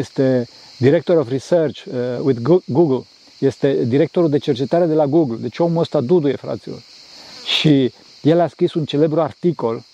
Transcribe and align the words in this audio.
este 0.00 0.48
director 0.78 1.16
of 1.18 1.28
research 1.28 1.84
uh, 1.86 2.18
with 2.22 2.40
Google, 2.66 3.06
este 3.38 3.84
directorul 3.84 4.30
de 4.30 4.38
cercetare 4.38 4.86
de 4.86 4.94
la 4.94 5.06
Google. 5.06 5.36
Deci 5.36 5.58
omul 5.58 5.80
ăsta 5.80 6.00
duduie, 6.00 6.36
fraților. 6.36 6.82
Și 7.58 7.92
el 8.22 8.40
a 8.40 8.48
scris 8.48 8.74
un 8.74 8.84
celebru 8.84 9.20
articol 9.20 9.84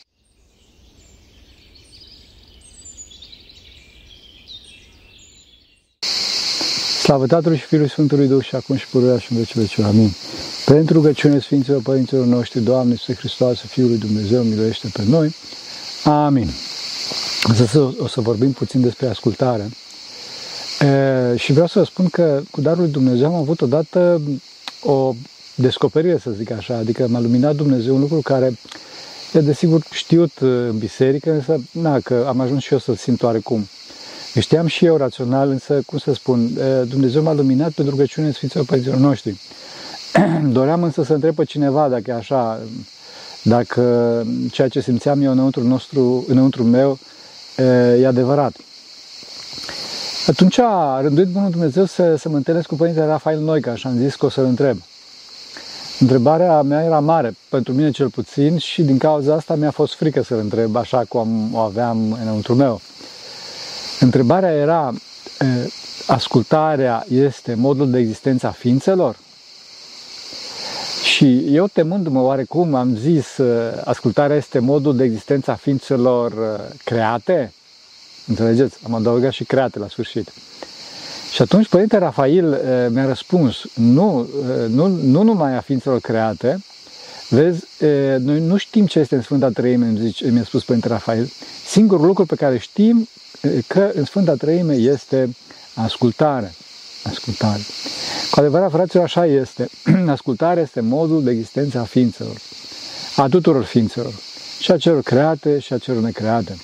Slavă 7.03 7.27
Tatălui 7.27 7.59
și 7.59 7.65
Fiului 7.65 7.89
Sfântului 7.89 8.27
Duh 8.27 8.45
și 8.45 8.55
acum 8.55 8.77
și 8.77 8.87
pururea 8.89 9.19
și 9.19 9.33
în 9.33 9.39
veci 9.39 9.57
veci. 9.57 9.79
Amin. 9.79 10.11
Pentru 10.67 10.95
rugăciune 10.95 11.39
Sfinților 11.39 11.83
Părinților 11.83 12.27
noștri, 12.27 12.61
Doamne, 12.61 12.91
Iisuse 12.91 13.15
Hristos, 13.15 13.59
Fiul 13.61 13.89
lui 13.89 13.99
Dumnezeu, 13.99 14.43
miluiește 14.43 14.89
pe 14.93 15.03
noi. 15.09 15.35
Amin. 16.05 16.49
Să, 17.55 17.95
o 17.99 18.07
să 18.07 18.21
vorbim 18.21 18.53
puțin 18.53 18.81
despre 18.81 19.07
ascultare. 19.07 19.69
E, 20.81 21.37
și 21.37 21.53
vreau 21.53 21.67
să 21.67 21.79
vă 21.79 21.85
spun 21.85 22.09
că 22.09 22.41
cu 22.51 22.61
darul 22.61 22.83
lui 22.83 22.91
Dumnezeu 22.91 23.27
am 23.27 23.35
avut 23.35 23.61
odată 23.61 24.21
o 24.83 25.15
descoperire, 25.55 26.19
să 26.19 26.31
zic 26.31 26.51
așa, 26.51 26.77
adică 26.77 27.07
m-a 27.09 27.21
luminat 27.21 27.55
Dumnezeu 27.55 27.95
un 27.95 28.01
lucru 28.01 28.21
care 28.21 28.59
e 29.33 29.41
desigur 29.41 29.83
știut 29.91 30.31
în 30.39 30.79
biserică, 30.79 31.33
însă 31.33 31.61
na, 31.73 32.01
că 32.01 32.25
am 32.29 32.41
ajuns 32.41 32.63
și 32.63 32.73
eu 32.73 32.79
să-l 32.79 32.95
simt 32.95 33.23
oarecum. 33.23 33.69
Știam 34.41 34.67
și 34.67 34.85
eu 34.85 34.97
rațional, 34.97 35.49
însă, 35.49 35.81
cum 35.87 35.99
să 35.99 36.13
spun, 36.13 36.51
Dumnezeu 36.89 37.23
m-a 37.23 37.33
luminat 37.33 37.73
pentru 37.73 37.95
rugăciune 37.95 38.33
Sfinților 38.33 38.65
Părinților 38.65 38.99
noștri. 38.99 39.41
Doream 40.57 40.83
însă 40.83 41.03
să 41.03 41.13
întreb 41.13 41.35
pe 41.35 41.45
cineva 41.45 41.89
dacă 41.89 42.03
e 42.07 42.13
așa, 42.13 42.61
dacă 43.43 43.83
ceea 44.51 44.69
ce 44.69 44.81
simțeam 44.81 45.23
eu 45.23 45.33
înăuntru, 45.33 45.63
nostru, 45.63 46.25
înăuntru 46.29 46.63
meu 46.63 46.99
e 48.01 48.07
adevărat. 48.07 48.57
Atunci 50.31 50.59
a 50.59 51.01
rânduit 51.01 51.27
Bunul 51.27 51.51
Dumnezeu 51.51 51.85
să, 51.85 52.17
să 52.17 52.29
mă 52.29 52.37
întâlnesc 52.37 52.67
cu 52.67 52.75
Părintele 52.75 53.07
Rafael 53.07 53.41
Noica 53.41 53.75
și 53.75 53.87
am 53.87 53.97
zis 53.97 54.15
că 54.15 54.27
o 54.27 54.29
să-l 54.29 54.45
întreb. 54.45 54.77
Întrebarea 56.01 56.63
mea 56.63 56.85
era 56.85 57.01
mare, 57.01 57.35
pentru 57.49 57.73
mine 57.73 57.91
cel 57.91 58.09
puțin, 58.09 58.59
și 58.59 58.83
din 58.83 58.99
cauza 58.99 59.35
asta 59.35 59.55
mi-a 59.55 59.71
fost 59.71 59.95
frică 59.95 60.23
să-l 60.23 60.39
întreb 60.39 60.77
așa 60.77 61.05
cum 61.09 61.55
o 61.55 61.59
aveam 61.59 62.13
înăuntru 62.13 62.55
meu. 62.55 62.81
Întrebarea 64.01 64.53
era, 64.53 64.93
ascultarea 66.07 67.05
este 67.09 67.55
modul 67.55 67.91
de 67.91 67.99
existență 67.99 68.47
a 68.47 68.51
ființelor? 68.51 69.17
Și 71.05 71.55
eu 71.55 71.67
temându-mă 71.67 72.21
oarecum 72.21 72.75
am 72.75 72.97
zis, 72.97 73.39
ascultarea 73.85 74.37
este 74.37 74.59
modul 74.59 74.97
de 74.97 75.05
existență 75.05 75.51
a 75.51 75.55
ființelor 75.55 76.61
create? 76.85 77.53
Înțelegeți? 78.31 78.77
Am 78.83 78.95
adăugat 78.95 79.33
și 79.33 79.45
create 79.45 79.79
la 79.79 79.89
sfârșit. 79.89 80.33
Și 81.33 81.43
atunci 81.43 81.69
Părinte 81.69 81.99
Rafael 81.99 82.61
mi-a 82.93 83.07
răspuns, 83.07 83.57
nu, 83.75 84.29
nu, 84.69 84.87
nu 84.87 85.23
numai 85.23 85.57
a 85.57 85.61
ființelor 85.61 86.01
create, 86.01 86.65
vezi, 87.29 87.65
noi 88.19 88.41
nu 88.41 88.57
știm 88.57 88.87
ce 88.87 88.99
este 88.99 89.15
în 89.15 89.23
Sfânta 89.23 89.49
Trăime, 89.49 89.93
mi-a 90.31 90.45
spus 90.45 90.65
Părinte 90.65 90.89
Rafael, 90.89 91.31
singurul 91.67 92.07
lucru 92.07 92.27
pe 92.27 92.35
care 92.35 92.59
știm 92.59 93.09
că 93.67 93.91
în 93.95 94.05
Sfânta 94.05 94.35
Trăime 94.35 94.75
este 94.75 95.37
ascultare. 95.75 96.55
Ascultare. 97.03 97.61
Cu 98.31 98.41
adevărat, 98.41 98.71
fraților, 98.71 99.05
așa 99.05 99.27
este. 99.27 99.69
Ascultarea 100.07 100.63
este 100.63 100.81
modul 100.81 101.23
de 101.23 101.31
existență 101.31 101.79
a 101.79 101.85
ființelor, 101.85 102.37
a 103.17 103.27
tuturor 103.27 103.65
ființelor, 103.65 104.13
și 104.61 104.71
a 104.71 104.77
celor 104.77 105.03
create 105.03 105.59
și 105.59 105.73
a 105.73 105.79
celor 105.79 106.03
necreate. 106.03 106.57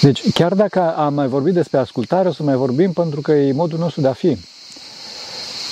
Deci, 0.00 0.32
chiar 0.32 0.54
dacă 0.54 0.94
am 0.96 1.14
mai 1.14 1.26
vorbit 1.26 1.54
despre 1.54 1.78
ascultare, 1.78 2.28
o 2.28 2.32
să 2.32 2.42
mai 2.42 2.54
vorbim 2.54 2.92
pentru 2.92 3.20
că 3.20 3.32
e 3.32 3.52
modul 3.52 3.78
nostru 3.78 4.00
de 4.00 4.08
a 4.08 4.12
fi. 4.12 4.36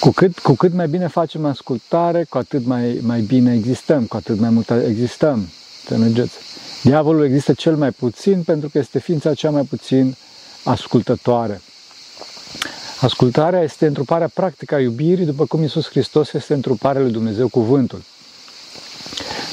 Cu 0.00 0.10
cât, 0.10 0.38
cu 0.38 0.52
cât 0.52 0.74
mai 0.74 0.88
bine 0.88 1.06
facem 1.06 1.44
ascultare, 1.44 2.24
cu 2.28 2.38
atât 2.38 2.66
mai, 2.66 2.98
mai 3.02 3.20
bine 3.20 3.54
existăm, 3.54 4.04
cu 4.04 4.16
atât 4.16 4.40
mai 4.40 4.50
mult 4.50 4.70
existăm. 4.70 5.48
Înțelegeți? 5.88 6.34
Diavolul 6.82 7.24
există 7.24 7.52
cel 7.52 7.76
mai 7.76 7.90
puțin 7.90 8.42
pentru 8.42 8.68
că 8.68 8.78
este 8.78 8.98
ființa 8.98 9.34
cea 9.34 9.50
mai 9.50 9.62
puțin 9.62 10.16
ascultătoare. 10.64 11.60
Ascultarea 13.00 13.62
este 13.62 13.86
întruparea 13.86 14.30
practică 14.34 14.74
a 14.74 14.80
iubirii, 14.80 15.24
după 15.24 15.44
cum 15.44 15.60
Iisus 15.62 15.88
Hristos 15.88 16.32
este 16.32 16.54
întruparea 16.54 17.02
lui 17.02 17.10
Dumnezeu 17.10 17.48
cuvântul. 17.48 18.02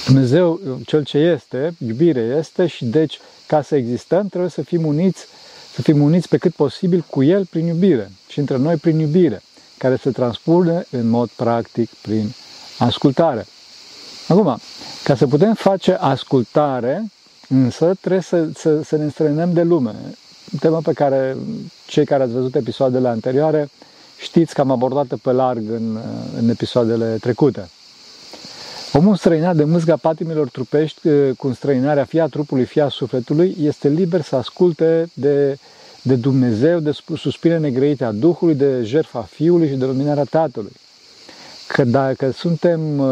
Dumnezeu, 0.05 0.59
cel 0.85 1.03
ce 1.03 1.17
este, 1.17 1.75
iubire 1.87 2.35
este 2.39 2.67
și 2.67 2.85
deci, 2.85 3.19
ca 3.47 3.61
să 3.61 3.75
existăm, 3.75 4.27
trebuie 4.27 4.49
să 4.49 4.61
fim 4.61 4.85
uniți, 4.85 5.25
să 5.73 5.81
fim 5.81 6.01
uniți 6.01 6.27
pe 6.27 6.37
cât 6.37 6.53
posibil 6.53 7.05
cu 7.09 7.23
El 7.23 7.45
prin 7.45 7.65
iubire 7.65 8.11
și 8.27 8.39
între 8.39 8.57
noi 8.57 8.75
prin 8.75 8.99
iubire, 8.99 9.41
care 9.77 9.95
se 9.95 10.11
transpune 10.11 10.85
în 10.89 11.09
mod 11.09 11.29
practic 11.29 11.89
prin 12.01 12.33
ascultare. 12.79 13.45
Acum, 14.27 14.57
ca 15.03 15.15
să 15.15 15.27
putem 15.27 15.53
face 15.53 15.93
ascultare, 15.93 17.11
însă 17.49 17.93
trebuie 17.99 18.21
să, 18.21 18.49
să, 18.55 18.81
să 18.83 18.95
ne 18.95 19.03
înstrăinăm 19.03 19.53
de 19.53 19.61
lume. 19.61 19.95
Tema 20.59 20.79
pe 20.79 20.93
care 20.93 21.37
cei 21.87 22.05
care 22.05 22.23
ați 22.23 22.33
văzut 22.33 22.55
episoadele 22.55 23.07
anterioare 23.07 23.69
știți 24.17 24.53
că 24.53 24.61
am 24.61 24.71
abordat 24.71 25.13
pe 25.21 25.31
larg 25.31 25.69
în, 25.69 25.99
în 26.37 26.49
episoadele 26.49 27.17
trecute. 27.19 27.69
Omul 28.93 29.15
străinat 29.15 29.55
de 29.55 29.63
mâzga 29.63 29.95
patimilor 29.95 30.49
trupești 30.49 31.09
cu 31.37 31.53
străinarea 31.53 32.03
fie 32.03 32.21
a 32.21 32.27
trupului, 32.27 32.65
fie 32.65 32.81
a 32.81 32.89
sufletului, 32.89 33.55
este 33.61 33.87
liber 33.87 34.21
să 34.21 34.35
asculte 34.35 35.09
de, 35.13 35.57
de 36.01 36.15
Dumnezeu, 36.15 36.79
de 36.79 36.91
suspire 37.17 37.57
negreite 37.57 38.03
a 38.03 38.11
Duhului, 38.11 38.55
de 38.55 38.83
jertfa 38.83 39.21
Fiului 39.21 39.67
și 39.67 39.75
de 39.75 39.85
luminarea 39.85 40.23
Tatălui 40.23 40.71
că 41.67 41.83
dacă 41.83 42.31
suntem 42.31 42.99
uh, 42.99 43.07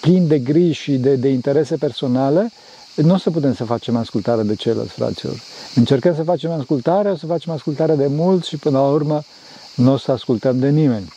plini 0.00 0.28
de 0.28 0.38
griji 0.38 0.80
și 0.80 0.92
de, 0.92 1.14
de 1.14 1.28
interese 1.28 1.76
personale, 1.76 2.52
nu 2.94 3.14
o 3.14 3.16
să 3.16 3.30
putem 3.30 3.54
să 3.54 3.64
facem 3.64 3.96
ascultare 3.96 4.42
de 4.42 4.54
ceilalți 4.54 4.92
fraților. 4.92 5.40
Încercăm 5.74 6.14
să 6.14 6.22
facem 6.22 6.50
ascultare, 6.50 7.10
o 7.10 7.16
să 7.16 7.26
facem 7.26 7.52
ascultare 7.52 7.94
de 7.94 8.06
mulți 8.06 8.48
și 8.48 8.56
până 8.56 8.78
la 8.78 8.88
urmă 8.88 9.22
nu 9.74 9.92
o 9.92 9.96
să 9.96 10.12
ascultăm 10.12 10.58
de 10.58 10.68
nimeni. 10.68 11.12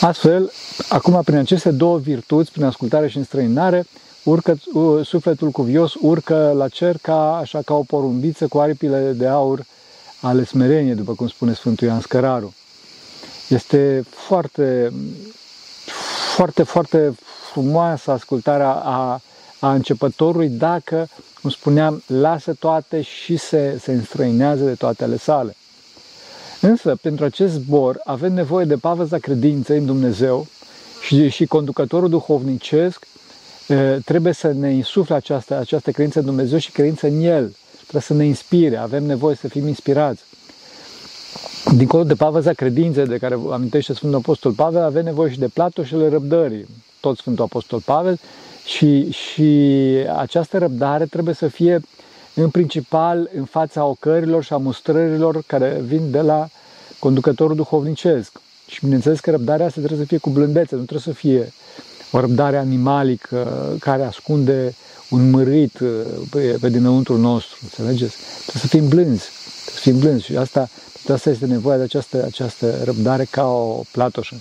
Astfel, 0.00 0.52
acum 0.88 1.22
prin 1.24 1.36
aceste 1.36 1.70
două 1.70 1.98
virtuți, 1.98 2.52
prin 2.52 2.64
ascultare 2.64 3.08
și 3.08 3.16
înstrăinare, 3.16 3.86
urcă, 4.22 4.56
sufletul 5.04 5.50
cuvios 5.50 5.94
urcă 6.00 6.52
la 6.56 6.68
cer 6.68 6.96
ca, 7.02 7.36
așa 7.36 7.60
ca 7.64 7.74
o 7.74 7.82
porumbiță 7.82 8.46
cu 8.46 8.58
aripile 8.58 9.12
de 9.12 9.26
aur 9.26 9.64
ale 10.20 10.44
smereniei, 10.44 10.94
după 10.94 11.12
cum 11.12 11.28
spune 11.28 11.54
Sfântul 11.54 11.86
Ioan 11.86 12.00
Scăraru. 12.00 12.54
Este 13.48 14.04
foarte, 14.10 14.92
foarte, 16.34 16.62
foarte 16.62 17.14
frumoasă 17.52 18.10
ascultarea 18.10 18.70
a, 18.70 19.20
a 19.58 19.72
începătorului 19.72 20.48
dacă, 20.48 21.08
cum 21.40 21.50
spuneam, 21.50 22.02
lasă 22.06 22.52
toate 22.52 23.02
și 23.02 23.36
se, 23.36 23.78
se 23.82 23.92
înstrăinează 23.92 24.64
de 24.64 24.74
toate 24.74 25.04
ale 25.04 25.16
sale. 25.16 25.56
Însă, 26.60 26.96
pentru 27.02 27.24
acest 27.24 27.52
zbor, 27.52 28.00
avem 28.04 28.32
nevoie 28.32 28.64
de 28.64 28.76
pavăza 28.76 29.18
credinței 29.18 29.78
în 29.78 29.86
Dumnezeu 29.86 30.46
și, 31.06 31.28
și 31.28 31.46
conducătorul 31.46 32.08
duhovnicesc 32.08 33.06
trebuie 34.04 34.32
să 34.32 34.52
ne 34.52 34.72
insufle 34.72 35.14
această, 35.14 35.58
această 35.58 35.90
credință 35.90 36.18
în 36.18 36.24
Dumnezeu 36.24 36.58
și 36.58 36.70
credință 36.70 37.06
în 37.06 37.20
El. 37.20 37.56
Trebuie 37.80 38.02
să 38.02 38.14
ne 38.14 38.24
inspire, 38.24 38.76
avem 38.76 39.04
nevoie 39.04 39.34
să 39.34 39.48
fim 39.48 39.66
inspirați. 39.66 40.22
Dincolo 41.76 42.04
de 42.04 42.14
pavăza 42.14 42.52
credinței 42.52 43.06
de 43.06 43.18
care 43.18 43.38
amintește 43.52 43.92
Sfântul 43.92 44.18
Apostol 44.18 44.52
Pavel, 44.52 44.82
avem 44.82 45.04
nevoie 45.04 45.32
și 45.32 45.38
de 45.38 45.48
platoșele 45.48 46.08
răbdării, 46.08 46.66
tot 47.00 47.16
Sfântul 47.18 47.44
Apostol 47.44 47.80
Pavel, 47.80 48.18
și, 48.64 49.10
și 49.10 49.42
această 50.16 50.58
răbdare 50.58 51.06
trebuie 51.06 51.34
să 51.34 51.48
fie 51.48 51.80
în 52.34 52.50
principal 52.50 53.30
în 53.36 53.44
fața 53.44 53.84
ocărilor 53.84 54.44
și 54.44 54.52
a 54.52 54.56
mustrărilor 54.56 55.42
care 55.46 55.80
vin 55.84 56.10
de 56.10 56.20
la 56.20 56.48
conducătorul 56.98 57.56
duhovnicesc. 57.56 58.40
Și 58.66 58.78
bineînțeles 58.82 59.20
că 59.20 59.30
răbdarea 59.30 59.66
asta 59.66 59.78
trebuie 59.80 60.00
să 60.00 60.06
fie 60.06 60.18
cu 60.18 60.30
blândețe, 60.30 60.74
nu 60.76 60.82
trebuie 60.82 61.14
să 61.14 61.20
fie 61.20 61.52
o 62.10 62.20
răbdare 62.20 62.56
animalică 62.56 63.76
care 63.80 64.02
ascunde 64.02 64.74
un 65.10 65.30
mărit 65.30 65.78
uh, 65.78 65.88
pe, 66.30 66.56
pe 66.60 66.68
dinăuntru 66.68 67.16
nostru, 67.16 67.56
înțelegeți? 67.62 68.16
Trebuie 68.46 68.62
să 68.62 68.66
fim 68.66 68.88
blânzi, 68.88 69.28
trebuie 69.64 69.74
să 69.74 69.80
fim 69.80 69.98
blânzi 69.98 70.24
și 70.24 70.36
asta 70.36 70.68
de 71.06 71.12
asta 71.12 71.30
este 71.30 71.46
nevoie 71.46 71.76
de 71.76 71.82
această, 71.82 72.24
această 72.24 72.74
răbdare 72.84 73.26
ca 73.30 73.46
o 73.46 73.82
platoșă. 73.90 74.36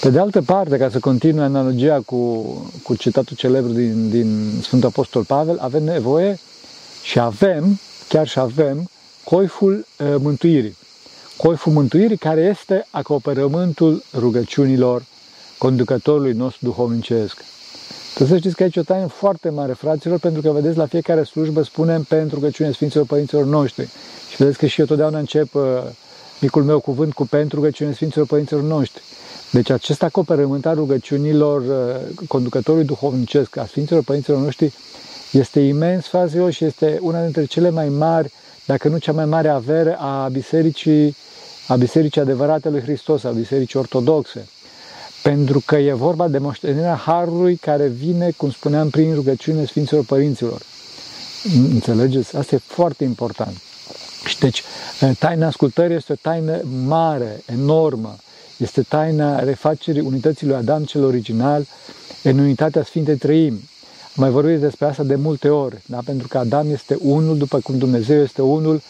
Pe 0.00 0.10
de 0.10 0.18
altă 0.18 0.42
parte, 0.42 0.76
ca 0.76 0.90
să 0.90 0.98
continui 0.98 1.42
analogia 1.42 2.00
cu, 2.06 2.42
cu 2.82 2.94
citatul 2.94 3.36
celebru 3.36 3.72
din, 3.72 4.10
din 4.10 4.58
Sfântul 4.62 4.88
Apostol 4.88 5.24
Pavel, 5.24 5.58
avem 5.60 5.82
nevoie 5.82 6.38
și 7.02 7.18
avem, 7.18 7.80
chiar 8.08 8.28
și 8.28 8.38
avem, 8.38 8.90
coiful 9.24 9.86
uh, 9.98 10.14
mântuirii. 10.18 10.76
Coiful 11.36 11.72
mântuirii 11.72 12.16
care 12.16 12.40
este 12.40 12.86
acoperământul 12.90 14.02
rugăciunilor 14.14 15.04
conducătorului 15.58 16.32
nostru 16.32 16.66
duhovnicesc. 16.66 17.44
Trebuie 18.14 18.36
să 18.36 18.42
știți 18.42 18.56
că 18.56 18.62
aici 18.62 18.76
e 18.76 18.80
o 18.80 18.82
taină 18.82 19.06
foarte 19.06 19.48
mare, 19.48 19.72
fraților, 19.72 20.18
pentru 20.18 20.42
că 20.42 20.50
vedeți 20.50 20.76
la 20.76 20.86
fiecare 20.86 21.22
slujbă 21.22 21.62
spunem 21.62 22.02
pentru 22.02 22.40
căciune 22.40 22.72
Sfinților 22.72 23.06
Părinților 23.06 23.44
noștri. 23.44 23.88
Și 24.30 24.36
vedeți 24.36 24.58
că 24.58 24.66
și 24.66 24.80
eu 24.80 24.86
totdeauna 24.86 25.18
încep 25.18 25.54
uh, 25.54 25.62
micul 26.40 26.64
meu 26.64 26.80
cuvânt 26.80 27.12
cu 27.12 27.26
pentru 27.26 27.60
căciune 27.60 27.92
Sfinților 27.92 28.26
Părinților 28.26 28.62
noștri. 28.62 29.02
Deci 29.50 29.70
acest 29.70 30.02
acoperământ 30.02 30.66
al 30.66 30.74
rugăciunilor 30.74 31.60
uh, 31.60 32.26
conducătorului 32.28 32.86
duhovnicesc 32.86 33.56
a 33.56 33.66
Sfinților 33.66 34.02
Părinților 34.02 34.38
noștri 34.38 34.72
este 35.32 35.60
imens, 35.60 36.06
fraților, 36.06 36.50
și 36.50 36.64
este 36.64 36.98
una 37.00 37.22
dintre 37.22 37.44
cele 37.44 37.70
mai 37.70 37.88
mari, 37.88 38.32
dacă 38.66 38.88
nu 38.88 38.98
cea 38.98 39.12
mai 39.12 39.24
mare 39.24 39.48
avere 39.48 39.96
a 39.98 40.28
bisericii, 40.28 41.16
a 41.66 41.76
bisericii 41.76 42.20
adevărate 42.20 42.68
lui 42.68 42.80
Hristos, 42.80 43.24
a 43.24 43.30
bisericii 43.30 43.78
ortodoxe. 43.78 44.48
Pentru 45.22 45.62
că 45.66 45.76
e 45.76 45.92
vorba 45.92 46.28
de 46.28 46.38
moștenirea 46.38 46.94
Harului 46.94 47.56
care 47.56 47.86
vine, 47.86 48.30
cum 48.36 48.50
spuneam, 48.50 48.90
prin 48.90 49.14
rugăciune 49.14 49.64
Sfinților 49.64 50.04
Părinților. 50.04 50.62
Înțelegeți? 51.72 52.36
Asta 52.36 52.54
e 52.54 52.58
foarte 52.64 53.04
important. 53.04 53.56
Și 54.26 54.38
deci, 54.38 54.62
taina 55.18 55.46
ascultării 55.46 55.96
este 55.96 56.12
o 56.12 56.16
taină 56.22 56.60
mare, 56.86 57.42
enormă. 57.46 58.16
Este 58.56 58.82
taina 58.82 59.38
refacerii 59.38 60.00
unității 60.00 60.46
lui 60.46 60.56
Adam 60.56 60.84
cel 60.84 61.04
original 61.04 61.66
în 62.22 62.38
unitatea 62.38 62.84
Sfintei 62.84 63.16
Trăimi. 63.16 63.70
Am 64.16 64.22
mai 64.22 64.30
vorbit 64.30 64.58
despre 64.58 64.86
asta 64.86 65.02
de 65.02 65.14
multe 65.14 65.48
ori, 65.48 65.76
da? 65.86 65.98
pentru 66.04 66.28
că 66.28 66.38
Adam 66.38 66.70
este 66.70 66.98
unul, 67.00 67.38
după 67.38 67.58
cum 67.58 67.78
Dumnezeu 67.78 68.22
este 68.22 68.42
unul, 68.42 68.82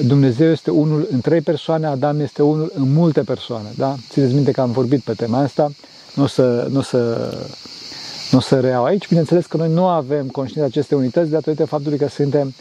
Dumnezeu 0.00 0.50
este 0.50 0.70
unul 0.70 1.08
în 1.10 1.20
trei 1.20 1.40
persoane, 1.40 1.86
Adam 1.86 2.20
este 2.20 2.42
unul 2.42 2.72
în 2.74 2.92
multe 2.92 3.20
persoane. 3.20 3.68
Da? 3.76 3.96
Țineți 4.10 4.34
minte 4.34 4.50
că 4.50 4.60
am 4.60 4.70
vorbit 4.70 5.00
pe 5.00 5.12
tema 5.12 5.38
asta, 5.38 5.70
nu 6.14 6.22
o 6.22 6.26
să, 6.26 6.66
nu 6.70 6.78
o 6.78 6.82
să, 6.82 7.30
nu 8.30 8.38
o 8.38 8.40
să 8.40 8.60
reau 8.60 8.84
aici. 8.84 9.08
Bineînțeles 9.08 9.46
că 9.46 9.56
noi 9.56 9.68
nu 9.68 9.86
avem 9.86 10.26
conștiința 10.26 10.68
acestei 10.68 10.98
unități 10.98 11.30
datorită 11.30 11.64
faptului 11.64 11.98
că 11.98 12.08
suntem 12.08 12.54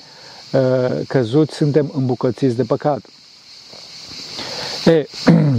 uh, 0.52 1.02
căzuți, 1.08 1.56
suntem 1.56 1.92
îmbucățiți 1.96 2.56
de 2.56 2.64
păcat. 2.64 3.00
E, 4.86 5.06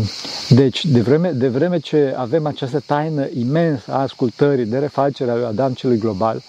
deci, 0.61 0.87
de 0.87 1.01
vreme, 1.01 1.31
de 1.31 1.49
vreme 1.49 1.79
ce 1.79 2.15
avem 2.17 2.47
această 2.47 2.83
taină 2.87 3.27
imensă 3.39 3.93
a 3.93 4.01
ascultării 4.01 4.67
de 4.67 4.79
refacerea 4.79 5.35
lui 5.35 5.45
Adam 5.45 5.73
celui 5.73 5.99
global, 5.99 6.43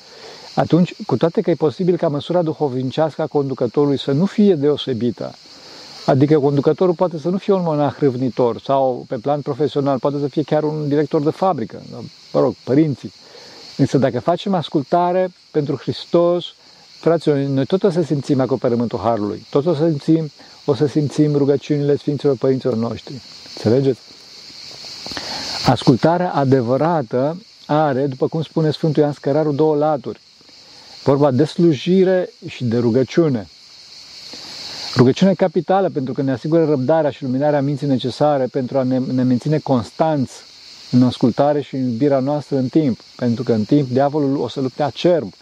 atunci, 0.56 0.94
cu 1.06 1.18
toate 1.18 1.42
că 1.42 1.50
e 1.50 1.56
posibil 1.56 1.98
ca 1.98 2.08
măsura 2.08 2.42
duhovnicească 2.42 3.22
a 3.22 3.28
conducătorului 3.28 4.00
să 4.00 4.12
nu 4.12 4.26
fie 4.26 4.56
deosebită, 4.56 5.34
adică 6.06 6.40
conducătorul 6.40 6.94
poate 6.94 7.18
să 7.18 7.30
nu 7.30 7.38
fie 7.38 7.54
un 7.54 7.62
monah 7.64 7.96
râvnitor 8.00 8.60
sau 8.60 9.06
pe 9.08 9.16
plan 9.16 9.42
profesional, 9.42 10.00
poate 10.00 10.18
să 10.20 10.28
fie 10.28 10.44
chiar 10.44 10.64
un 10.64 10.88
director 10.88 11.22
de 11.22 11.30
fabrică, 11.30 11.82
mă 12.34 12.40
rog, 12.40 12.56
părinții. 12.64 13.14
Însă 13.78 13.98
dacă 13.98 14.20
facem 14.20 14.54
ascultare 14.54 15.30
pentru 15.52 15.76
Hristos, 15.76 16.46
fraților, 17.00 17.38
noi 17.38 17.66
tot 17.66 17.84
o 17.84 17.90
să 17.90 18.02
simțim 18.02 18.40
acoperământul 18.40 19.00
Harului, 19.00 19.46
tot 19.50 19.66
o 19.66 19.74
să 19.74 19.86
simțim, 19.88 20.32
o 20.66 20.74
să 20.74 20.86
simțim 20.86 21.36
rugăciunile 21.36 21.96
Sfinților 21.96 22.36
Părinților 22.36 22.76
noștri. 22.76 23.22
Înțelegeți? 23.56 24.00
Ascultarea 25.66 26.32
adevărată 26.32 27.42
are, 27.66 28.06
după 28.06 28.28
cum 28.28 28.42
spune 28.42 28.72
Sfântul 28.72 29.02
Ioan 29.02 29.14
Scăraru, 29.14 29.52
două 29.52 29.76
laturi 29.76 30.20
vorba 31.04 31.32
de 31.32 31.44
slujire 31.44 32.30
și 32.48 32.64
de 32.64 32.78
rugăciune. 32.78 33.48
Rugăciune 34.96 35.34
capitală 35.34 35.90
pentru 35.90 36.14
că 36.14 36.22
ne 36.22 36.32
asigură 36.32 36.66
răbdarea 36.66 37.10
și 37.10 37.24
luminarea 37.24 37.62
minții 37.62 37.88
necesare 37.88 38.46
pentru 38.46 38.78
a 38.78 38.84
ne, 38.84 38.98
ne 38.98 39.24
menține 39.24 39.58
constanți 39.58 40.34
în 40.92 41.04
ascultare 41.04 41.62
și 41.62 41.76
în 41.76 41.90
iubirea 41.90 42.20
noastră 42.20 42.58
în 42.58 42.68
timp. 42.68 43.00
Pentru 43.16 43.44
că 43.44 43.54
în 43.54 43.64
timp 43.64 43.90
diavolul 43.90 44.38
o 44.38 44.48
să 44.48 44.62
lupte 44.62 44.84
acerb, 44.84 45.34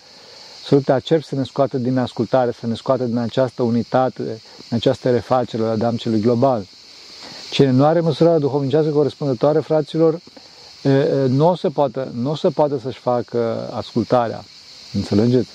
să 0.65 0.75
lupte 0.75 0.91
acerb 0.91 1.23
să 1.23 1.35
ne 1.35 1.43
scoată 1.43 1.77
din 1.77 1.97
ascultare, 1.97 2.51
să 2.59 2.67
ne 2.67 2.75
scoată 2.75 3.03
din 3.03 3.17
această 3.17 3.63
unitate, 3.63 4.23
din 4.23 4.75
această 4.77 5.11
refacere 5.11 5.63
la 5.63 5.69
Adam 5.69 5.95
celui 5.95 6.19
global. 6.19 6.65
Cine 7.51 7.71
nu 7.71 7.85
are 7.85 7.99
măsura 7.99 8.39
duhovnicească 8.39 8.91
corespunzătoare, 8.91 9.59
fraților, 9.59 10.19
nu 11.27 11.47
o 11.47 11.55
să 11.55 11.69
poată, 11.69 12.11
nu 12.13 12.31
o 12.31 12.35
să 12.35 12.49
poată 12.49 12.79
să-și 12.83 12.99
facă 12.99 13.69
ascultarea. 13.73 14.43
Înțelegeți? 14.97 15.49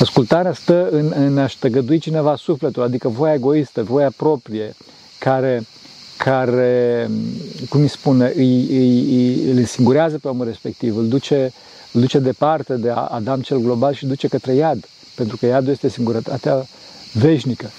Ascultarea 0.00 0.52
stă 0.52 0.88
în, 0.90 1.12
în 1.16 1.38
a-și 1.38 1.58
tăgădui 1.58 1.98
cineva 1.98 2.36
sufletul, 2.36 2.82
adică 2.82 3.08
voia 3.08 3.34
egoistă, 3.34 3.82
voia 3.82 4.10
proprie, 4.16 4.74
care, 5.18 5.66
care 6.16 7.10
cum 7.68 7.80
îi 7.80 7.88
spune, 7.88 8.32
îi, 8.36 8.66
îi, 8.66 9.00
îi, 9.00 9.50
îl 9.50 9.56
însingurează 9.56 10.18
pe 10.18 10.28
omul 10.28 10.46
respectiv, 10.46 10.96
îl 10.96 11.08
duce, 11.08 11.52
îl 11.92 12.00
duce 12.00 12.18
departe 12.18 12.74
de 12.74 12.90
Adam 12.90 13.40
cel 13.40 13.58
global 13.58 13.94
și 13.94 14.06
duce 14.06 14.28
către 14.28 14.54
iad, 14.54 14.88
pentru 15.14 15.36
că 15.36 15.46
iadul 15.46 15.72
este 15.72 15.88
singurătatea 15.88 16.66
veșnică. 17.12 17.70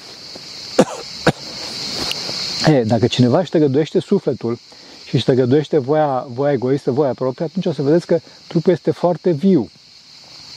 e, 2.73 2.83
dacă 2.83 3.07
cineva 3.07 3.39
își 3.39 3.49
tăgăduiește 3.49 3.99
sufletul 3.99 4.59
și 5.13 5.19
își 5.19 5.27
tăgăduiește 5.27 5.77
voia, 5.77 6.25
voia 6.29 6.51
egoistă, 6.51 6.91
voia 6.91 7.13
proprie, 7.13 7.45
atunci 7.45 7.65
o 7.65 7.71
să 7.71 7.81
vedeți 7.81 8.05
că 8.05 8.19
trupul 8.47 8.71
este 8.71 8.91
foarte 8.91 9.31
viu. 9.31 9.69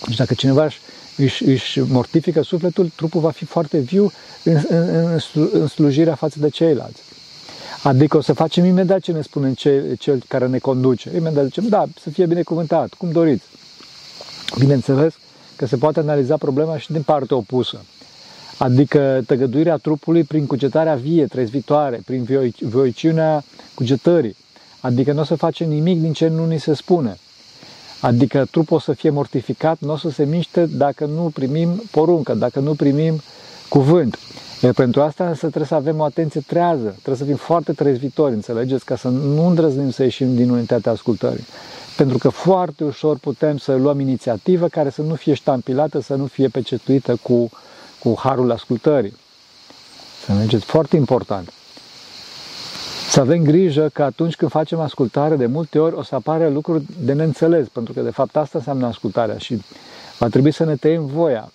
Deci 0.06 0.16
dacă 0.16 0.34
cineva 0.34 0.64
își, 0.64 0.80
își, 1.16 1.44
își 1.44 1.80
mortifică 1.80 2.42
sufletul, 2.42 2.90
trupul 2.96 3.20
va 3.20 3.30
fi 3.30 3.44
foarte 3.44 3.78
viu 3.78 4.12
în, 4.44 4.60
în, 4.68 5.18
în 5.52 5.66
slujirea 5.66 6.14
față 6.14 6.38
de 6.38 6.48
ceilalți. 6.48 7.02
Adică 7.82 8.16
o 8.16 8.20
să 8.20 8.32
facem 8.32 8.64
imediat 8.64 9.00
ce 9.00 9.12
ne 9.12 9.22
spune 9.22 9.52
cel, 9.52 9.94
cel 9.94 10.22
care 10.28 10.46
ne 10.46 10.58
conduce. 10.58 11.10
Imediat 11.16 11.44
zicem, 11.44 11.68
da, 11.68 11.84
să 12.00 12.10
fie 12.10 12.26
binecuvântat, 12.26 12.94
cum 12.94 13.10
doriți. 13.10 13.44
Bineînțeles 14.58 15.14
că 15.56 15.66
se 15.66 15.76
poate 15.76 16.00
analiza 16.00 16.36
problema 16.36 16.78
și 16.78 16.92
din 16.92 17.02
partea 17.02 17.36
opusă. 17.36 17.84
Adică 18.58 19.22
tăgăduirea 19.26 19.76
trupului 19.76 20.24
prin 20.24 20.46
cugetarea 20.46 20.94
vie, 20.94 21.26
trezvitoare, 21.26 22.00
prin 22.04 22.50
voiciunea 22.60 23.44
cugetării. 23.74 24.36
Adică 24.86 25.12
nu 25.12 25.20
o 25.20 25.24
să 25.24 25.34
facem 25.34 25.68
nimic 25.68 26.00
din 26.00 26.12
ce 26.12 26.28
nu 26.28 26.46
ni 26.46 26.58
se 26.58 26.74
spune. 26.74 27.18
Adică 28.00 28.46
trupul 28.50 28.76
o 28.76 28.80
să 28.80 28.92
fie 28.92 29.10
mortificat, 29.10 29.78
nu 29.80 29.92
o 29.92 29.96
să 29.96 30.10
se 30.10 30.24
miște 30.24 30.66
dacă 30.66 31.04
nu 31.04 31.30
primim 31.34 31.82
poruncă, 31.90 32.34
dacă 32.34 32.60
nu 32.60 32.74
primim 32.74 33.20
cuvânt. 33.68 34.18
Iar 34.62 34.72
pentru 34.72 35.02
asta 35.02 35.32
să 35.34 35.38
trebuie 35.38 35.66
să 35.66 35.74
avem 35.74 35.98
o 35.98 36.04
atenție 36.04 36.40
trează, 36.46 36.88
trebuie 36.88 37.16
să 37.16 37.24
fim 37.24 37.36
foarte 37.36 37.72
trezvitori, 37.72 38.34
înțelegeți, 38.34 38.84
ca 38.84 38.96
să 38.96 39.08
nu 39.08 39.46
îndrăznim 39.46 39.90
să 39.90 40.02
ieșim 40.02 40.34
din 40.34 40.50
unitatea 40.50 40.92
ascultării. 40.92 41.44
Pentru 41.96 42.18
că 42.18 42.28
foarte 42.28 42.84
ușor 42.84 43.18
putem 43.18 43.56
să 43.56 43.74
luăm 43.74 44.00
inițiativă 44.00 44.68
care 44.68 44.90
să 44.90 45.02
nu 45.02 45.14
fie 45.14 45.34
ștampilată, 45.34 46.00
să 46.00 46.14
nu 46.14 46.26
fie 46.26 46.48
pecetuită 46.48 47.16
cu, 47.22 47.50
cu 47.98 48.14
harul 48.18 48.50
ascultării. 48.50 49.16
Să 50.24 50.32
mergeți 50.32 50.64
foarte 50.64 50.96
important. 50.96 51.52
Să 53.08 53.20
avem 53.20 53.42
grijă 53.42 53.90
că 53.92 54.02
atunci 54.02 54.36
când 54.36 54.50
facem 54.50 54.80
ascultare, 54.80 55.36
de 55.36 55.46
multe 55.46 55.78
ori 55.78 55.94
o 55.94 56.02
să 56.02 56.14
apare 56.14 56.50
lucruri 56.50 56.84
de 57.00 57.12
neînțeles, 57.12 57.68
pentru 57.68 57.92
că 57.92 58.00
de 58.00 58.10
fapt 58.10 58.36
asta 58.36 58.58
înseamnă 58.58 58.86
ascultarea 58.86 59.38
și 59.38 59.62
va 60.18 60.28
trebui 60.28 60.50
să 60.50 60.64
ne 60.64 60.76
tăiem 60.76 61.06
voia. 61.06 61.50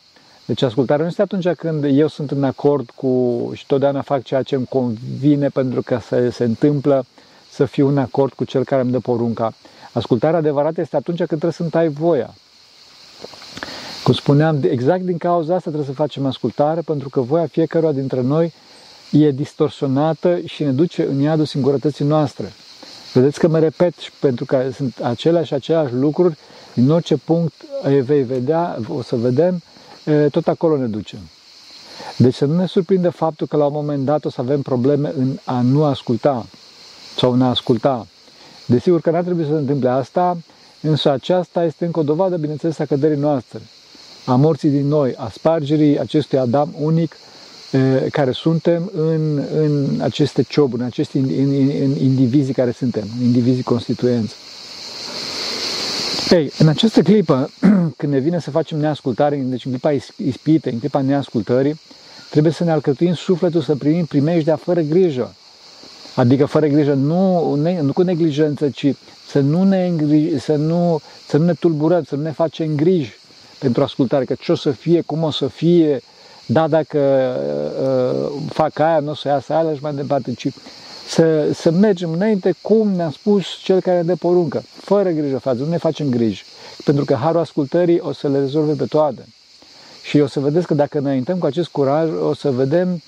Deci 0.46 0.62
ascultarea 0.62 1.04
nu 1.04 1.10
este 1.10 1.22
atunci 1.22 1.48
când 1.48 1.84
eu 1.84 2.08
sunt 2.08 2.32
în 2.32 2.44
acord 2.44 2.90
cu 2.96 3.52
și 3.54 3.66
totdeauna 3.66 4.02
fac 4.02 4.24
ceea 4.24 4.44
ce 4.44 4.56
îmi 4.56 4.66
convine 4.66 5.48
pentru 5.48 5.82
că 5.82 6.00
se, 6.02 6.30
se 6.30 6.44
întâmplă 6.44 7.06
să 7.52 7.66
fiu 7.66 7.88
în 7.88 7.98
acord 7.98 8.34
cu 8.34 8.44
cel 8.44 8.64
care 8.64 8.82
îmi 8.82 8.92
dă 8.92 9.00
porunca. 9.00 9.54
Ascultarea 9.92 10.40
adevărată 10.40 10.82
este 10.82 10.96
atunci 10.96 11.18
când 11.18 11.30
trebuie 11.30 11.52
să-mi 11.52 11.70
tai 11.70 11.88
voia. 11.88 12.34
Cum 14.04 14.14
spuneam, 14.14 14.60
exact 14.64 15.02
din 15.02 15.18
cauza 15.18 15.56
asta 15.56 15.70
trebuie 15.70 15.90
să 15.90 16.02
facem 16.02 16.26
ascultare, 16.26 16.82
pentru 16.82 17.10
că 17.10 17.22
voia 17.22 17.46
fiecăruia 17.46 17.92
dintre 17.92 18.22
noi 18.22 18.54
e 19.12 19.32
distorsionată 19.32 20.40
și 20.46 20.64
ne 20.64 20.72
duce 20.72 21.04
în 21.04 21.20
iadul 21.20 21.46
singurătății 21.46 22.06
noastre. 22.06 22.54
Vedeți 23.14 23.40
că 23.40 23.48
mă 23.48 23.60
repet 23.60 23.98
și 23.98 24.12
pentru 24.20 24.46
că 24.46 24.70
sunt 24.74 25.00
aceleași 25.02 25.48
și 25.48 25.54
aceleași 25.54 25.94
lucruri, 25.94 26.38
din 26.74 26.90
orice 26.90 27.18
punct 27.18 27.54
vei 28.04 28.24
vedea, 28.24 28.78
o 28.88 29.02
să 29.02 29.16
vedem, 29.16 29.62
tot 30.32 30.48
acolo 30.48 30.78
ne 30.78 30.86
ducem. 30.86 31.20
Deci 32.18 32.34
să 32.34 32.46
nu 32.46 32.56
ne 32.56 32.66
surprinde 32.66 33.10
faptul 33.10 33.48
că 33.48 33.58
la 33.58 33.66
un 33.66 33.74
moment 33.74 34.06
dat 34.06 34.26
o 34.26 34.30
să 34.30 34.42
avem 34.42 34.62
probleme 34.62 35.14
în 35.18 35.38
a 35.44 35.62
nu 35.62 35.84
asculta 35.84 36.46
sau 37.18 37.32
în 37.32 37.42
a 37.42 37.50
asculta. 37.50 38.08
Desigur 38.66 39.02
că 39.02 39.10
n-ar 39.10 39.24
trebui 39.24 39.44
să 39.44 39.50
se 39.50 39.56
întâmple 39.56 39.90
asta, 39.90 40.38
însă 40.82 41.12
aceasta 41.12 41.64
este 41.64 41.86
încă 41.86 42.00
o 42.00 42.04
dovadă, 42.04 42.38
bineînțeles, 42.38 42.80
a 42.80 42.86
căderii 42.86 43.18
noastre, 43.18 43.62
a 44.26 44.36
morții 44.36 44.70
din 44.70 44.88
noi, 44.88 45.16
a 45.16 45.30
spargerii 45.30 46.00
acestui 46.00 46.38
Adam 46.38 46.76
unic 46.80 47.16
care 48.12 48.32
suntem 48.32 48.92
în, 48.96 49.42
în 49.56 50.00
aceste 50.02 50.42
cioburi, 50.42 50.82
în 50.82 50.88
aceste 50.88 51.18
indivizii 51.98 52.54
care 52.54 52.72
suntem, 52.72 53.04
indivizii 53.22 53.64
constituenți. 53.64 54.36
Ei, 56.30 56.52
în 56.58 56.68
această 56.68 57.02
clipă, 57.02 57.50
când 57.98 58.14
ne 58.14 58.20
vine 58.20 58.40
să 58.40 58.52
facem 58.52 58.80
neascultare, 58.80 59.36
deci 59.36 59.66
în 59.66 59.72
clipa 59.72 59.92
ispite, 60.16 60.70
în 60.72 60.80
clipa 60.80 61.02
neascultării, 61.02 61.80
trebuie 62.30 62.52
să 62.52 62.64
ne 62.64 62.72
alcătuim 62.72 63.14
sufletul 63.14 63.62
să 63.62 63.76
primim 63.76 64.06
primejdea 64.06 64.56
fără 64.56 64.82
grijă. 64.82 65.36
Adică 66.16 66.46
fără 66.46 66.68
grijă, 66.68 66.94
nu, 66.94 67.54
ne, 67.56 67.82
nu 67.82 67.94
cu 67.94 68.02
neglijență, 68.02 68.70
ci 68.70 68.94
să 69.28 69.40
nu, 69.40 69.64
ne, 69.64 69.94
să, 70.40 70.56
nu, 70.56 71.02
să 71.28 71.38
nu 71.38 71.46
ne 71.46 71.54
tulburăm, 71.54 72.04
să 72.04 72.16
nu 72.16 72.22
ne 72.22 72.32
facem 72.32 72.76
griji 72.76 73.14
pentru 73.60 73.84
ascultare, 73.84 74.26
că 74.26 74.36
ce 74.40 74.52
o 74.52 74.56
să 74.56 74.72
fie, 74.72 75.02
cum 75.02 75.24
o 75.24 75.32
să 75.32 75.48
fie, 75.48 76.02
da, 76.46 76.68
dacă 76.68 77.00
uh, 77.82 78.42
fac 78.50 78.80
aia, 78.80 79.00
nu 79.00 79.10
o 79.10 79.16
să 79.16 79.28
iasă 79.28 79.54
aia 79.54 79.74
și 79.74 79.82
mai 79.82 79.94
departe, 79.94 80.34
ci 80.34 80.48
să, 81.08 81.52
să 81.54 81.72
mergem 81.72 82.12
înainte 82.12 82.54
cum 82.62 82.92
ne-a 82.92 83.10
spus 83.10 83.46
cel 83.64 83.82
care 83.82 83.98
ne 83.98 84.04
dă 84.04 84.16
poruncă, 84.16 84.64
fără 84.82 85.10
grijă 85.10 85.38
față, 85.38 85.60
nu 85.60 85.70
ne 85.70 85.78
facem 85.78 86.10
griji, 86.10 86.44
pentru 86.84 87.06
că 87.06 87.14
harul 87.16 87.40
ascultării 87.40 88.00
o 88.00 88.12
să 88.12 88.28
le 88.28 88.40
rezolve 88.40 88.74
pe 88.74 88.86
toate. 88.86 89.26
Și 90.04 90.20
o 90.20 90.28
să 90.28 90.40
vedeți 90.40 90.68
că 90.68 90.74
dacă 90.74 90.98
înaintăm 90.98 91.38
cu 91.38 91.46
acest 91.46 91.68
curaj, 91.68 92.10
o 92.22 92.34
să 92.34 92.52
vedem, 92.52 93.02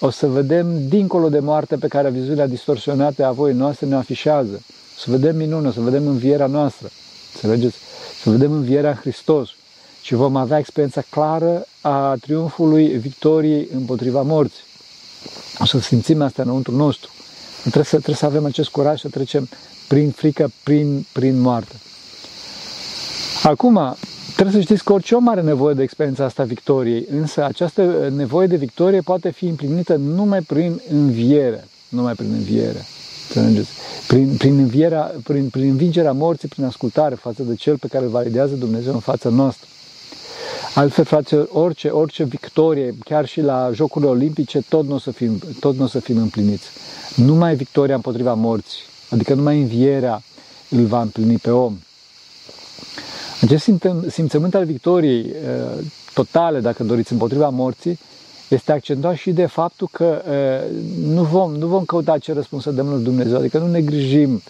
o 0.00 0.10
să 0.10 0.26
vedem 0.26 0.88
dincolo 0.88 1.28
de 1.28 1.38
moarte 1.38 1.76
pe 1.76 1.88
care 1.88 2.10
viziunea 2.10 2.46
distorsionată 2.46 3.26
a 3.26 3.30
voii 3.30 3.54
noastre 3.54 3.86
ne 3.86 3.94
afișează. 3.94 4.62
Să 4.98 5.10
vedem 5.10 5.36
minune, 5.36 5.68
o 5.68 5.70
să 5.70 5.80
vedem 5.80 6.06
învierea 6.06 6.46
noastră. 6.46 6.88
Înțelegeți? 7.34 7.76
Să 8.22 8.30
vedem 8.30 8.52
învierea 8.52 8.90
în 8.90 8.96
Hristos. 8.96 9.48
Și 10.10 10.16
vom 10.16 10.36
avea 10.36 10.58
experiența 10.58 11.02
clară 11.10 11.66
a 11.80 12.14
triumfului 12.20 12.86
victoriei 12.86 13.68
împotriva 13.74 14.22
morții. 14.22 14.62
O 15.58 15.64
să 15.64 15.78
simțim 15.78 16.22
asta 16.22 16.42
înăuntru 16.42 16.76
nostru. 16.76 17.10
Trebuie 17.60 17.84
să, 17.84 17.90
trebuie 17.96 18.16
să 18.16 18.24
avem 18.26 18.44
acest 18.44 18.68
curaj 18.68 19.00
să 19.00 19.08
trecem 19.08 19.48
prin 19.88 20.10
frică, 20.10 20.50
prin, 20.62 21.06
prin 21.12 21.40
moarte. 21.40 21.74
Acum, 23.42 23.96
trebuie 24.32 24.54
să 24.54 24.60
știți 24.60 24.84
că 24.84 24.92
orice 24.92 25.14
om 25.14 25.28
are 25.28 25.40
nevoie 25.40 25.74
de 25.74 25.82
experiența 25.82 26.24
asta 26.24 26.42
victoriei, 26.42 27.06
însă 27.10 27.44
această 27.44 28.12
nevoie 28.16 28.46
de 28.46 28.56
victorie 28.56 29.00
poate 29.00 29.30
fi 29.30 29.46
împlinită 29.46 29.96
numai 29.96 30.40
prin 30.40 30.80
înviere. 30.90 31.68
Numai 31.88 32.14
prin 32.14 32.32
înviere. 32.32 32.86
Prin, 34.06 34.36
prin, 34.36 34.58
învierea, 34.58 35.14
prin, 35.22 35.48
prin 35.48 35.68
învingerea 35.68 36.12
morții, 36.12 36.48
prin 36.48 36.64
ascultare 36.64 37.14
față 37.14 37.42
de 37.42 37.54
cel 37.54 37.78
pe 37.78 37.86
care 37.86 38.04
îl 38.04 38.10
validează 38.10 38.54
Dumnezeu 38.54 38.92
în 38.92 39.00
fața 39.00 39.28
noastră. 39.28 39.68
Altfel, 40.74 41.04
fraților, 41.04 41.48
orice, 41.52 41.88
orice 41.88 42.24
victorie, 42.24 42.94
chiar 43.04 43.26
și 43.26 43.40
la 43.40 43.70
Jocurile 43.74 44.10
Olimpice, 44.10 44.62
tot 44.68 44.86
nu 44.86 44.94
o 44.94 44.98
să 44.98 45.10
fim, 45.10 45.38
tot 45.60 45.76
nu 45.76 45.84
o 45.84 45.86
să 45.86 46.00
fim 46.00 46.16
împliniți. 46.16 46.68
Numai 47.16 47.54
victoria 47.54 47.94
împotriva 47.94 48.34
morții, 48.34 48.82
adică 49.10 49.34
numai 49.34 49.60
învierea 49.60 50.22
îl 50.68 50.84
va 50.84 51.00
împlini 51.00 51.36
pe 51.36 51.50
om. 51.50 51.78
Acest 53.40 53.70
simțământ 54.08 54.54
al 54.54 54.64
victoriei 54.64 55.20
uh, 55.20 55.84
totale, 56.14 56.60
dacă 56.60 56.84
doriți, 56.84 57.12
împotriva 57.12 57.48
morții, 57.48 57.98
este 58.48 58.72
accentuat 58.72 59.16
și 59.16 59.30
de 59.30 59.46
faptul 59.46 59.88
că 59.92 60.22
uh, 60.28 60.76
nu 61.04 61.22
vom, 61.22 61.54
nu 61.54 61.66
vom 61.66 61.84
căuta 61.84 62.18
ce 62.18 62.32
răspuns 62.32 62.62
să 62.62 62.70
dăm 62.70 62.88
lui 62.88 63.02
Dumnezeu, 63.02 63.38
adică 63.38 63.58
nu 63.58 63.66
ne 63.66 63.80
grijim 63.80 64.34
uh, 64.34 64.40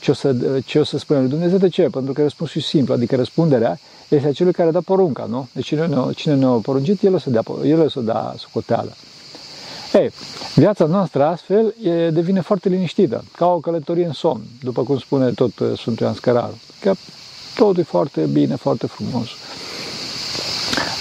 ce 0.00 0.10
o 0.10 0.14
să, 0.14 0.36
ce 0.64 0.78
o 0.78 0.84
să 0.84 0.98
spunem 0.98 1.22
lui 1.22 1.30
Dumnezeu. 1.30 1.58
De 1.58 1.68
ce? 1.68 1.82
Pentru 1.82 2.12
că 2.12 2.22
răspunsul 2.22 2.60
e 2.60 2.64
simplu, 2.64 2.94
adică 2.94 3.16
răspunderea 3.16 3.78
este 4.08 4.30
celui 4.30 4.52
care 4.52 4.70
dă 4.70 4.80
porunca, 4.80 5.24
nu? 5.24 5.48
Deci 5.52 5.66
cine 5.66 5.86
ne-a, 5.86 6.10
cine 6.14 6.34
ne-a 6.34 6.48
poruncit, 6.48 7.02
el 7.02 7.14
o 7.14 7.18
să 7.18 7.30
dea, 7.30 7.42
el 7.64 7.80
o 7.80 7.88
să 7.88 8.00
dea 8.00 8.34
socoteală. 8.38 8.92
Ei, 9.92 10.10
viața 10.54 10.84
noastră 10.84 11.24
astfel 11.24 11.74
e, 11.82 12.10
devine 12.10 12.40
foarte 12.40 12.68
liniștită, 12.68 13.24
ca 13.36 13.46
o 13.46 13.58
călătorie 13.58 14.04
în 14.04 14.12
somn, 14.12 14.42
după 14.62 14.82
cum 14.82 14.98
spune 14.98 15.30
tot 15.30 15.52
Sfântul 15.76 15.96
Ioan 16.00 16.14
Scăraru. 16.14 16.58
Că 16.80 16.92
totul 17.54 17.78
e 17.78 17.82
foarte 17.82 18.20
bine, 18.20 18.54
foarte 18.56 18.86
frumos. 18.86 19.28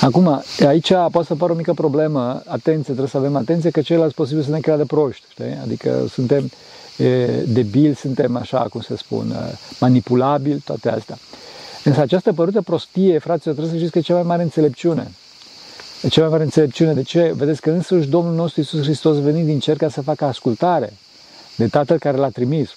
Acum, 0.01 0.43
aici 0.67 0.87
poate 0.87 1.27
să 1.27 1.35
pară 1.35 1.51
o 1.51 1.55
mică 1.55 1.73
problemă, 1.73 2.41
atenție, 2.45 2.83
trebuie 2.83 3.07
să 3.07 3.17
avem 3.17 3.35
atenție 3.35 3.69
că 3.69 3.81
ceilalți 3.81 4.15
posibil 4.15 4.43
să 4.43 4.49
ne 4.49 4.59
creadă 4.59 4.85
proști, 4.85 5.25
știi? 5.29 5.59
Adică 5.63 6.05
suntem 6.09 6.49
e, 6.97 7.25
debili, 7.47 7.95
suntem 7.95 8.35
așa, 8.35 8.67
cum 8.69 8.81
se 8.81 8.97
spune, 8.97 9.35
manipulabili, 9.79 10.61
toate 10.65 10.89
astea. 10.89 11.17
Însă 11.83 11.99
această 11.99 12.33
părută 12.33 12.61
prostie, 12.61 13.19
fraților, 13.19 13.55
trebuie 13.55 13.73
să 13.73 13.85
știți 13.85 13.91
că 13.91 13.97
e 13.97 14.01
cea 14.01 14.13
mai 14.13 14.23
mare 14.23 14.43
înțelepciune. 14.43 15.11
E 16.01 16.07
cea 16.07 16.21
mai 16.21 16.29
mare 16.29 16.43
înțelepciune. 16.43 16.93
De 16.93 17.03
ce? 17.03 17.33
Vedeți 17.35 17.61
că 17.61 17.69
însuși 17.69 18.07
Domnul 18.07 18.33
nostru 18.33 18.59
Iisus 18.59 18.81
Hristos 18.81 19.21
venit 19.21 19.45
din 19.45 19.59
cer 19.59 19.77
ca 19.77 19.89
să 19.89 20.01
facă 20.01 20.25
ascultare 20.25 20.93
de 21.55 21.67
Tatăl 21.67 21.97
care 21.99 22.17
l-a 22.17 22.29
trimis. 22.29 22.73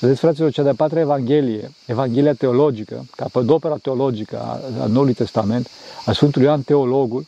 Vedeți, 0.00 0.20
fraților, 0.20 0.52
cea 0.52 0.62
de-a 0.62 0.74
patra 0.74 1.00
Evanghelie, 1.00 1.70
Evanghelia 1.86 2.32
teologică, 2.32 3.04
capădopera 3.16 3.76
teologică 3.76 4.38
a, 4.38 4.60
a 4.82 4.86
Noului 4.86 5.14
Testament, 5.14 5.68
a 6.04 6.12
Sfântului 6.12 6.46
Ioan 6.46 6.62
Teologul, 6.62 7.26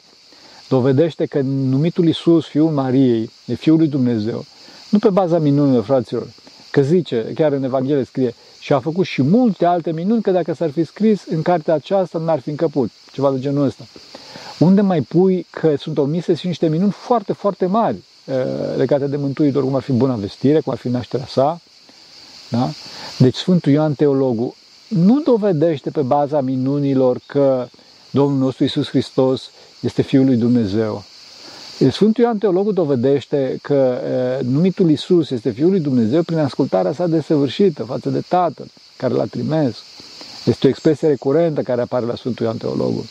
dovedește 0.69 1.27
că 1.27 1.41
numitul 1.41 2.07
Iisus, 2.07 2.47
Fiul 2.47 2.71
Mariei, 2.71 3.31
e 3.45 3.55
Fiul 3.55 3.77
lui 3.77 3.89
Dumnezeu, 3.89 4.45
nu 4.91 4.99
pe 4.99 5.09
baza 5.09 5.39
minunilor, 5.39 5.85
fraților, 5.85 6.27
că 6.71 6.83
zice, 6.83 7.33
chiar 7.35 7.53
în 7.53 7.63
Evanghelie 7.63 8.05
scrie, 8.05 8.35
și 8.59 8.73
a 8.73 8.81
făcut 8.81 9.07
și 9.07 9.23
multe 9.23 9.65
alte 9.65 9.93
minuni, 9.93 10.23
că 10.23 10.31
dacă 10.31 10.55
s-ar 10.55 10.71
fi 10.71 10.85
scris 10.85 11.25
în 11.31 11.43
cartea 11.43 11.75
aceasta, 11.75 12.19
n-ar 12.19 12.41
fi 12.41 12.51
încăput, 12.51 12.91
ceva 13.13 13.31
de 13.31 13.39
genul 13.39 13.65
ăsta. 13.65 13.85
Unde 14.59 14.81
mai 14.81 15.01
pui 15.01 15.47
că 15.51 15.75
sunt 15.79 15.99
omise 15.99 16.35
și 16.35 16.47
niște 16.47 16.69
minuni 16.69 16.91
foarte, 16.91 17.33
foarte 17.33 17.67
mari 17.67 17.97
legate 18.77 19.07
de 19.07 19.17
Mântuitor, 19.17 19.63
cum 19.63 19.75
ar 19.75 19.83
fi 19.83 19.93
buna 19.93 20.15
vestire, 20.15 20.61
cum 20.61 20.73
ar 20.73 20.79
fi 20.79 20.89
nașterea 20.89 21.27
sa, 21.27 21.61
da? 22.59 22.71
Deci 23.19 23.37
Sfântul 23.37 23.73
Ioan 23.73 23.95
Teologul 23.95 24.55
nu 24.89 25.21
dovedește 25.21 25.91
pe 25.91 26.01
baza 26.01 26.41
minunilor 26.41 27.19
că 27.27 27.67
Domnul 28.11 28.39
nostru 28.39 28.65
Isus 28.65 28.89
Hristos 28.89 29.51
este 29.81 30.03
Fiul 30.03 30.25
lui 30.25 30.37
Dumnezeu. 30.37 31.05
Sfântul 31.91 32.25
Ioan 32.25 32.39
Teologul 32.39 32.73
dovedește 32.73 33.59
că 33.63 33.99
numitul 34.43 34.91
Isus 34.91 35.31
este 35.31 35.51
Fiul 35.51 35.71
lui 35.71 35.81
Dumnezeu 35.81 36.23
prin 36.23 36.39
ascultarea 36.39 36.93
sa 36.93 37.07
desăvârșită 37.07 37.85
față 37.85 38.11
de 38.11 38.23
Tatăl 38.29 38.67
care 38.97 39.15
l-a 39.15 39.25
trimis. 39.25 39.77
Este 40.45 40.67
o 40.67 40.69
expresie 40.69 41.09
recurentă 41.09 41.63
care 41.63 41.81
apare 41.81 42.07
la 42.07 42.15
Sfântul 42.15 42.45
Ioan 42.45 42.57
Teologul. 42.57 43.05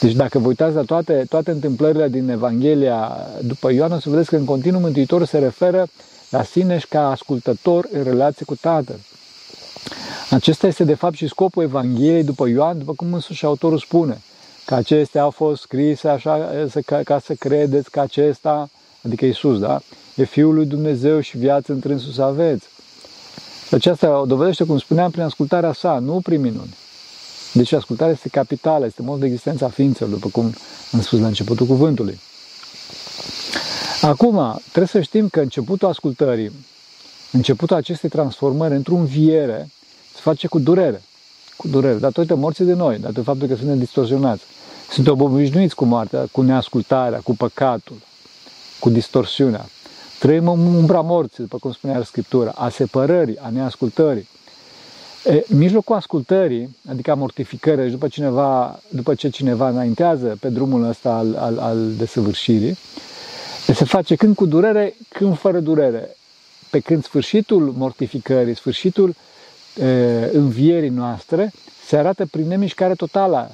Deci 0.00 0.12
dacă 0.12 0.38
vă 0.38 0.46
uitați 0.46 0.74
la 0.74 0.82
toate, 0.82 1.26
toate 1.28 1.50
întâmplările 1.50 2.08
din 2.08 2.28
Evanghelia 2.28 3.16
după 3.42 3.72
Ioan, 3.72 3.92
o 3.92 3.98
să 3.98 4.10
vedeți 4.10 4.28
că 4.28 4.36
în 4.36 4.44
continuu 4.44 4.80
Mântuitorul 4.80 5.26
se 5.26 5.38
referă 5.38 5.86
la 6.32 6.42
sine 6.42 6.78
și 6.78 6.86
ca 6.86 7.10
ascultător 7.10 7.88
în 7.92 8.02
relație 8.02 8.44
cu 8.44 8.54
Tatăl. 8.54 8.98
Acesta 10.30 10.66
este 10.66 10.84
de 10.84 10.94
fapt 10.94 11.14
și 11.14 11.28
scopul 11.28 11.62
Evangheliei 11.62 12.24
după 12.24 12.48
Ioan, 12.48 12.78
după 12.78 12.92
cum 12.92 13.12
însuși 13.12 13.44
autorul 13.44 13.78
spune, 13.78 14.20
că 14.64 14.74
acestea 14.74 15.22
au 15.22 15.30
fost 15.30 15.62
scrise 15.62 16.08
așa 16.08 16.50
ca, 16.86 17.00
ca 17.04 17.18
să 17.18 17.34
credeți 17.34 17.90
că 17.90 18.00
acesta, 18.00 18.70
adică 19.04 19.24
Isus, 19.24 19.58
da, 19.58 19.80
e 20.14 20.24
Fiul 20.24 20.54
lui 20.54 20.66
Dumnezeu 20.66 21.20
și 21.20 21.38
viață 21.38 21.72
întrânsus 21.72 22.18
aveți. 22.18 22.66
Aceasta 23.70 24.20
o 24.20 24.24
dovedește, 24.24 24.64
cum 24.64 24.78
spuneam, 24.78 25.10
prin 25.10 25.22
ascultarea 25.22 25.72
sa, 25.72 25.98
nu 25.98 26.20
prin 26.22 26.40
minuni. 26.40 26.76
Deci 27.52 27.72
ascultarea 27.72 28.12
este 28.12 28.28
capitală, 28.28 28.86
este 28.86 29.02
modul 29.02 29.20
de 29.20 29.26
existență 29.26 29.64
a 29.64 29.68
ființelor, 29.68 30.12
după 30.12 30.28
cum 30.28 30.54
am 30.92 31.00
spus 31.00 31.20
la 31.20 31.26
începutul 31.26 31.66
cuvântului. 31.66 32.20
Acum, 34.02 34.60
trebuie 34.62 34.86
să 34.86 35.00
știm 35.00 35.28
că 35.28 35.40
începutul 35.40 35.88
ascultării, 35.88 36.52
începutul 37.32 37.76
acestei 37.76 38.08
transformări 38.08 38.74
într-un 38.74 38.98
înviere, 38.98 39.68
se 40.14 40.20
face 40.20 40.46
cu 40.46 40.58
durere. 40.58 41.02
Cu 41.56 41.68
durere, 41.68 41.98
datorită 41.98 42.34
morții 42.34 42.64
de 42.64 42.72
noi, 42.72 42.94
datorită 42.94 43.22
faptului 43.22 43.48
că 43.48 43.56
suntem 43.56 43.78
distorsionați. 43.78 44.42
Suntem 44.90 45.20
obișnuiți 45.20 45.74
cu 45.74 45.84
moartea, 45.84 46.26
cu 46.32 46.42
neascultarea, 46.42 47.18
cu 47.18 47.36
păcatul, 47.36 47.96
cu 48.80 48.90
distorsiunea. 48.90 49.66
Trăim 50.18 50.48
în 50.48 50.74
umbra 50.74 51.00
morții, 51.00 51.42
după 51.42 51.58
cum 51.58 51.72
spunea 51.72 52.02
Scriptura, 52.04 52.52
a 52.54 52.68
separării, 52.68 53.38
a 53.38 53.48
neascultării. 53.48 54.28
E, 55.24 55.44
mijlocul 55.48 55.96
ascultării, 55.96 56.76
adică 56.90 57.10
a 57.10 57.14
mortificării, 57.14 57.90
după, 57.90 58.08
cineva, 58.08 58.80
după 58.88 59.14
ce 59.14 59.28
cineva 59.28 59.68
înaintează 59.68 60.36
pe 60.40 60.48
drumul 60.48 60.88
ăsta 60.88 61.12
al, 61.12 61.34
al, 61.34 61.58
al 61.58 61.92
desăvârșirii, 61.92 62.78
se 63.64 63.84
face 63.84 64.14
când 64.14 64.34
cu 64.34 64.46
durere, 64.46 64.94
când 65.08 65.38
fără 65.38 65.60
durere. 65.60 66.16
Pe 66.70 66.80
când 66.80 67.04
sfârșitul 67.04 67.72
mortificării, 67.76 68.54
sfârșitul 68.56 69.14
e, 69.80 70.30
învierii 70.32 70.88
noastre, 70.88 71.52
se 71.86 71.96
arată 71.96 72.26
prin 72.26 72.46
nemișcare 72.46 72.94
totală 72.94 73.50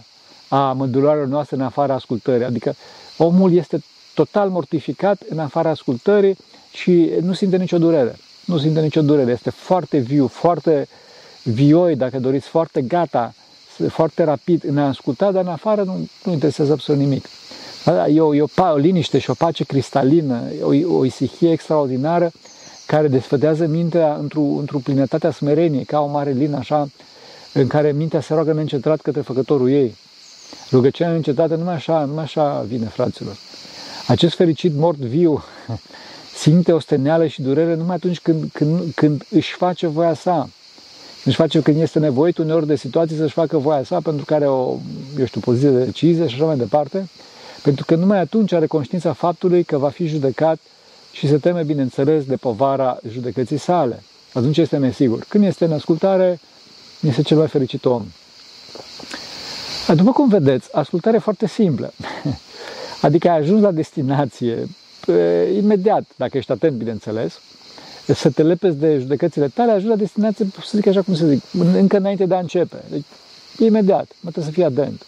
a 0.49 0.73
mădularelor 0.73 1.27
noastre 1.27 1.57
în 1.57 1.63
afara 1.63 1.95
ascultării. 1.95 2.45
Adică 2.45 2.75
omul 3.17 3.55
este 3.55 3.83
total 4.15 4.49
mortificat 4.49 5.23
în 5.29 5.39
afara 5.39 5.71
ascultării 5.71 6.37
și 6.73 7.11
nu 7.21 7.33
simte 7.33 7.57
nicio 7.57 7.79
durere. 7.79 8.17
Nu 8.45 8.59
simte 8.59 8.81
nicio 8.81 9.03
durere. 9.03 9.31
Este 9.31 9.51
foarte 9.51 9.99
viu, 9.99 10.27
foarte 10.27 10.89
vioi, 11.43 11.97
dacă 11.97 12.19
doriți, 12.19 12.49
foarte 12.49 12.83
gata, 12.83 13.35
foarte 13.89 14.23
rapid 14.23 14.65
în 14.65 14.79
a 14.79 14.87
asculta, 14.87 15.31
dar 15.33 15.43
în 15.43 15.51
afară 15.51 15.83
nu, 15.83 16.09
nu 16.25 16.33
interesează 16.33 16.73
absolut 16.73 17.01
nimic. 17.01 17.25
E 18.09 18.21
o, 18.21 18.35
e 18.35 18.43
o, 18.43 18.71
o 18.73 18.77
liniște 18.77 19.19
și 19.19 19.31
o 19.31 19.35
pace 19.35 19.65
cristalină, 19.65 20.43
o, 20.63 20.97
o 20.97 21.05
isihie 21.05 21.53
extraordinară 21.53 22.31
care 22.87 23.09
desfădează 23.09 23.67
mintea 23.67 24.15
într-o, 24.15 24.41
într-o 24.41 24.79
plinătate 24.79 25.27
a 25.27 25.31
smereniei, 25.31 25.85
ca 25.85 26.01
o 26.01 26.07
mare 26.07 26.31
lină 26.31 26.57
așa, 26.57 26.89
în 27.53 27.67
care 27.67 27.93
mintea 27.93 28.21
se 28.21 28.35
roagă 28.35 28.53
neîncetat 28.53 29.01
către 29.01 29.21
făcătorul 29.21 29.71
ei. 29.71 29.97
Rugăciunea 30.71 31.11
neîncetată 31.11 31.55
numai 31.55 31.75
așa, 31.75 32.05
numai 32.05 32.23
așa 32.23 32.65
vine, 32.69 32.87
fraților. 32.87 33.37
Acest 34.07 34.35
fericit 34.35 34.75
mort 34.75 34.99
viu 34.99 35.45
simte 36.43 36.73
osteneală 36.73 37.27
și 37.27 37.43
durere 37.43 37.75
numai 37.75 37.95
atunci 37.95 38.21
când, 38.21 38.51
când, 38.53 38.93
când 38.95 39.25
își 39.31 39.53
face 39.53 39.87
voia 39.87 40.15
sa. 40.15 40.49
Își 41.25 41.37
face 41.37 41.61
când 41.61 41.81
este 41.81 41.99
nevoit 41.99 42.39
uneori 42.39 42.67
de 42.67 42.77
situații 42.77 43.17
să-și 43.17 43.33
facă 43.33 43.59
voia 43.59 43.83
sa 43.83 44.01
pentru 44.01 44.25
care 44.25 44.47
o, 44.47 44.77
eu 45.19 45.25
știu, 45.25 45.41
poziție 45.41 45.71
de 45.71 45.85
decizie 45.85 46.27
și 46.27 46.35
așa 46.35 46.45
mai 46.45 46.57
departe, 46.57 47.09
pentru 47.69 47.87
că 47.87 47.95
numai 47.95 48.19
atunci 48.19 48.53
are 48.53 48.67
conștiința 48.67 49.13
faptului 49.13 49.63
că 49.63 49.79
va 49.79 49.89
fi 49.89 50.07
judecat 50.07 50.59
și 51.13 51.29
se 51.29 51.39
teme, 51.39 51.63
bineînțeles, 51.63 52.25
de 52.25 52.37
povara 52.37 52.99
judecății 53.11 53.59
sale. 53.59 54.03
Atunci 54.33 54.57
este 54.57 54.77
nesigur. 54.77 55.25
Când 55.29 55.45
este 55.45 55.65
în 55.65 55.73
ascultare, 55.73 56.41
este 57.01 57.23
cel 57.23 57.37
mai 57.37 57.49
fericit 57.49 57.85
om. 57.85 58.03
După 59.95 60.13
cum 60.13 60.29
vedeți, 60.29 60.69
ascultare 60.73 61.19
foarte 61.19 61.47
simplă. 61.47 61.93
Adică 63.07 63.29
ai 63.29 63.39
ajuns 63.39 63.63
la 63.63 63.71
destinație 63.71 64.69
imediat, 65.57 66.05
dacă 66.17 66.37
ești 66.37 66.53
atent, 66.53 66.77
bineînțeles, 66.77 67.41
să 68.07 68.31
te 68.31 68.43
lepezi 68.43 68.77
de 68.77 68.99
judecățile 68.99 69.49
tale, 69.49 69.71
ajungi 69.71 69.89
la 69.89 69.97
destinație, 69.97 70.47
să 70.65 70.71
zic 70.77 70.87
așa 70.87 71.03
cum 71.03 71.15
să 71.15 71.27
zic, 71.27 71.43
încă 71.75 71.97
înainte 71.97 72.27
de 72.27 72.35
a 72.35 72.39
începe. 72.39 72.77
Deci, 72.91 73.05
imediat, 73.59 74.07
mă 74.21 74.31
trebuie 74.31 74.45
să 74.45 74.51
fii 74.51 74.65
atent. 74.65 75.03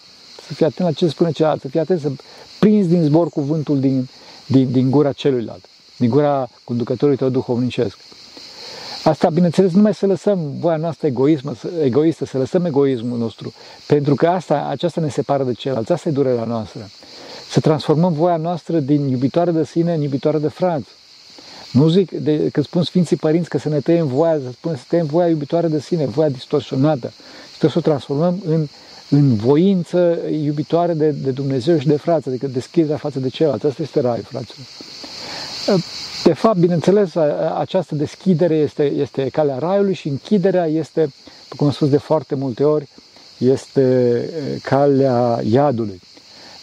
Să 0.50 0.56
fii 0.56 0.66
atent 0.66 0.88
la 0.88 0.94
ce 0.94 1.08
spune 1.08 1.30
celălalt, 1.30 1.60
să 1.60 1.68
fii 1.68 1.80
atent 1.80 2.00
să 2.00 2.10
prinzi 2.58 2.88
din 2.88 3.02
zbor 3.02 3.28
cuvântul 3.28 3.80
din, 3.80 4.08
din, 4.46 4.70
din 4.70 4.90
gura 4.90 5.12
celuilalt, 5.12 5.64
din 5.96 6.08
gura 6.08 6.48
conducătorului 6.64 7.18
tău 7.18 7.28
duhovnicesc. 7.28 7.98
Asta, 9.04 9.28
bineînțeles, 9.28 9.72
numai 9.72 9.94
să 9.94 10.06
lăsăm 10.06 10.38
voia 10.58 10.76
noastră 10.76 11.06
egoismă, 11.06 11.54
egoistă, 11.82 12.24
să 12.24 12.38
lăsăm 12.38 12.64
egoismul 12.64 13.18
nostru, 13.18 13.52
pentru 13.86 14.14
că 14.14 14.26
asta, 14.28 14.66
aceasta 14.70 15.00
ne 15.00 15.08
separă 15.08 15.44
de 15.44 15.52
celălalt, 15.52 15.90
asta 15.90 16.08
e 16.08 16.12
durerea 16.12 16.44
noastră. 16.44 16.90
Să 17.50 17.60
transformăm 17.60 18.12
voia 18.12 18.36
noastră 18.36 18.80
din 18.80 19.08
iubitoare 19.08 19.50
de 19.50 19.64
sine 19.64 19.94
în 19.94 20.02
iubitoare 20.02 20.38
de 20.38 20.48
frați. 20.48 20.88
Nu 21.72 21.88
zic, 21.88 22.10
de, 22.10 22.48
când 22.52 22.66
spun 22.66 22.82
Sfinții 22.82 23.16
Părinți 23.16 23.48
că 23.48 23.58
să 23.58 23.68
ne 23.68 23.80
tăiem 23.80 24.06
voia, 24.06 24.38
să 24.44 24.50
spun 24.52 24.76
să 24.76 24.82
tăiem 24.88 25.06
voia 25.06 25.28
iubitoare 25.28 25.68
de 25.68 25.80
sine, 25.80 26.06
voia 26.06 26.28
distorsionată. 26.28 27.12
Și 27.52 27.58
trebuie 27.58 27.70
să 27.70 27.78
o 27.78 27.90
transformăm 27.90 28.42
în, 28.46 28.68
în 29.10 29.34
voință 29.34 30.18
iubitoare 30.44 30.92
de, 30.94 31.10
de 31.10 31.30
Dumnezeu 31.30 31.78
și 31.78 31.86
de 31.86 31.96
frați, 31.96 32.28
adică 32.28 32.46
deschiderea 32.46 32.96
față 32.96 33.18
de 33.18 33.28
celălalt. 33.28 33.64
Asta 33.64 33.82
este 33.82 34.00
raiul, 34.00 34.24
fraților. 34.24 34.66
De 36.24 36.32
fapt, 36.32 36.58
bineînțeles, 36.58 37.14
această 37.58 37.94
deschidere 37.94 38.54
este, 38.54 38.84
este 38.84 39.28
calea 39.28 39.58
raiului 39.58 39.94
și 39.94 40.08
închiderea 40.08 40.66
este, 40.66 41.12
cum 41.56 41.66
am 41.66 41.72
spus 41.72 41.88
de 41.88 41.96
foarte 41.96 42.34
multe 42.34 42.64
ori, 42.64 42.88
este 43.38 44.28
calea 44.62 45.40
iadului. 45.50 46.00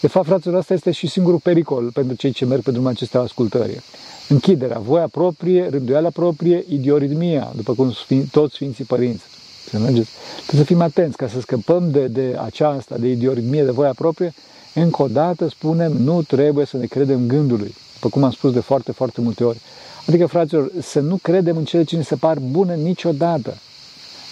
De 0.01 0.08
fapt, 0.08 0.25
fraților, 0.25 0.56
asta 0.56 0.74
este 0.74 0.92
și 0.92 1.08
singurul 1.08 1.39
pericol 1.39 1.92
pentru 1.94 2.16
cei 2.16 2.32
ce 2.32 2.46
merg 2.46 2.62
pe 2.62 2.72
drumul 2.72 2.89
acestea 2.89 3.20
ascultării. 3.20 3.82
Închiderea, 4.30 4.80
voia 4.80 5.08
proprie, 5.08 5.68
rânduiala 5.70 6.10
proprie, 6.10 6.66
idioritmia, 6.70 7.51
după 7.56 7.74
cum 7.74 7.92
sfin, 7.92 8.25
toți 8.32 8.54
Sfinții 8.54 8.84
Părinți. 8.84 9.24
Să 9.70 9.80
mergeți. 9.80 10.10
Trebuie 10.46 10.62
să 10.62 10.74
fim 10.74 10.82
atenți 10.82 11.18
ca 11.18 11.28
să 11.28 11.40
scăpăm 11.40 11.92
de, 11.92 12.08
de 12.08 12.38
aceasta, 12.46 12.96
de 12.98 13.08
idioritmie, 13.08 13.64
de 13.64 13.72
voia 13.72 13.94
proprie. 13.94 14.34
Încă 14.74 15.02
o 15.02 15.08
dată 15.08 15.48
spunem, 15.48 15.92
nu 15.92 16.22
trebuie 16.22 16.66
să 16.66 16.78
ne 16.78 16.86
credem 16.86 17.28
gândului 17.28 17.76
după 17.94 18.10
cum 18.10 18.24
am 18.24 18.32
spus 18.32 18.54
de 18.54 18.60
foarte, 18.60 18.92
foarte 18.92 19.22
multe 19.22 19.44
ori. 19.44 19.60
Adică, 20.08 20.26
fraților, 20.26 20.72
să 20.82 21.00
nu 21.00 21.20
credem 21.22 21.58
în 21.58 21.66
cele 21.66 21.84
ce 21.84 21.96
ne 21.96 22.02
se 22.02 22.16
par 22.16 22.40
bune 22.40 22.76
niciodată. 22.76 23.58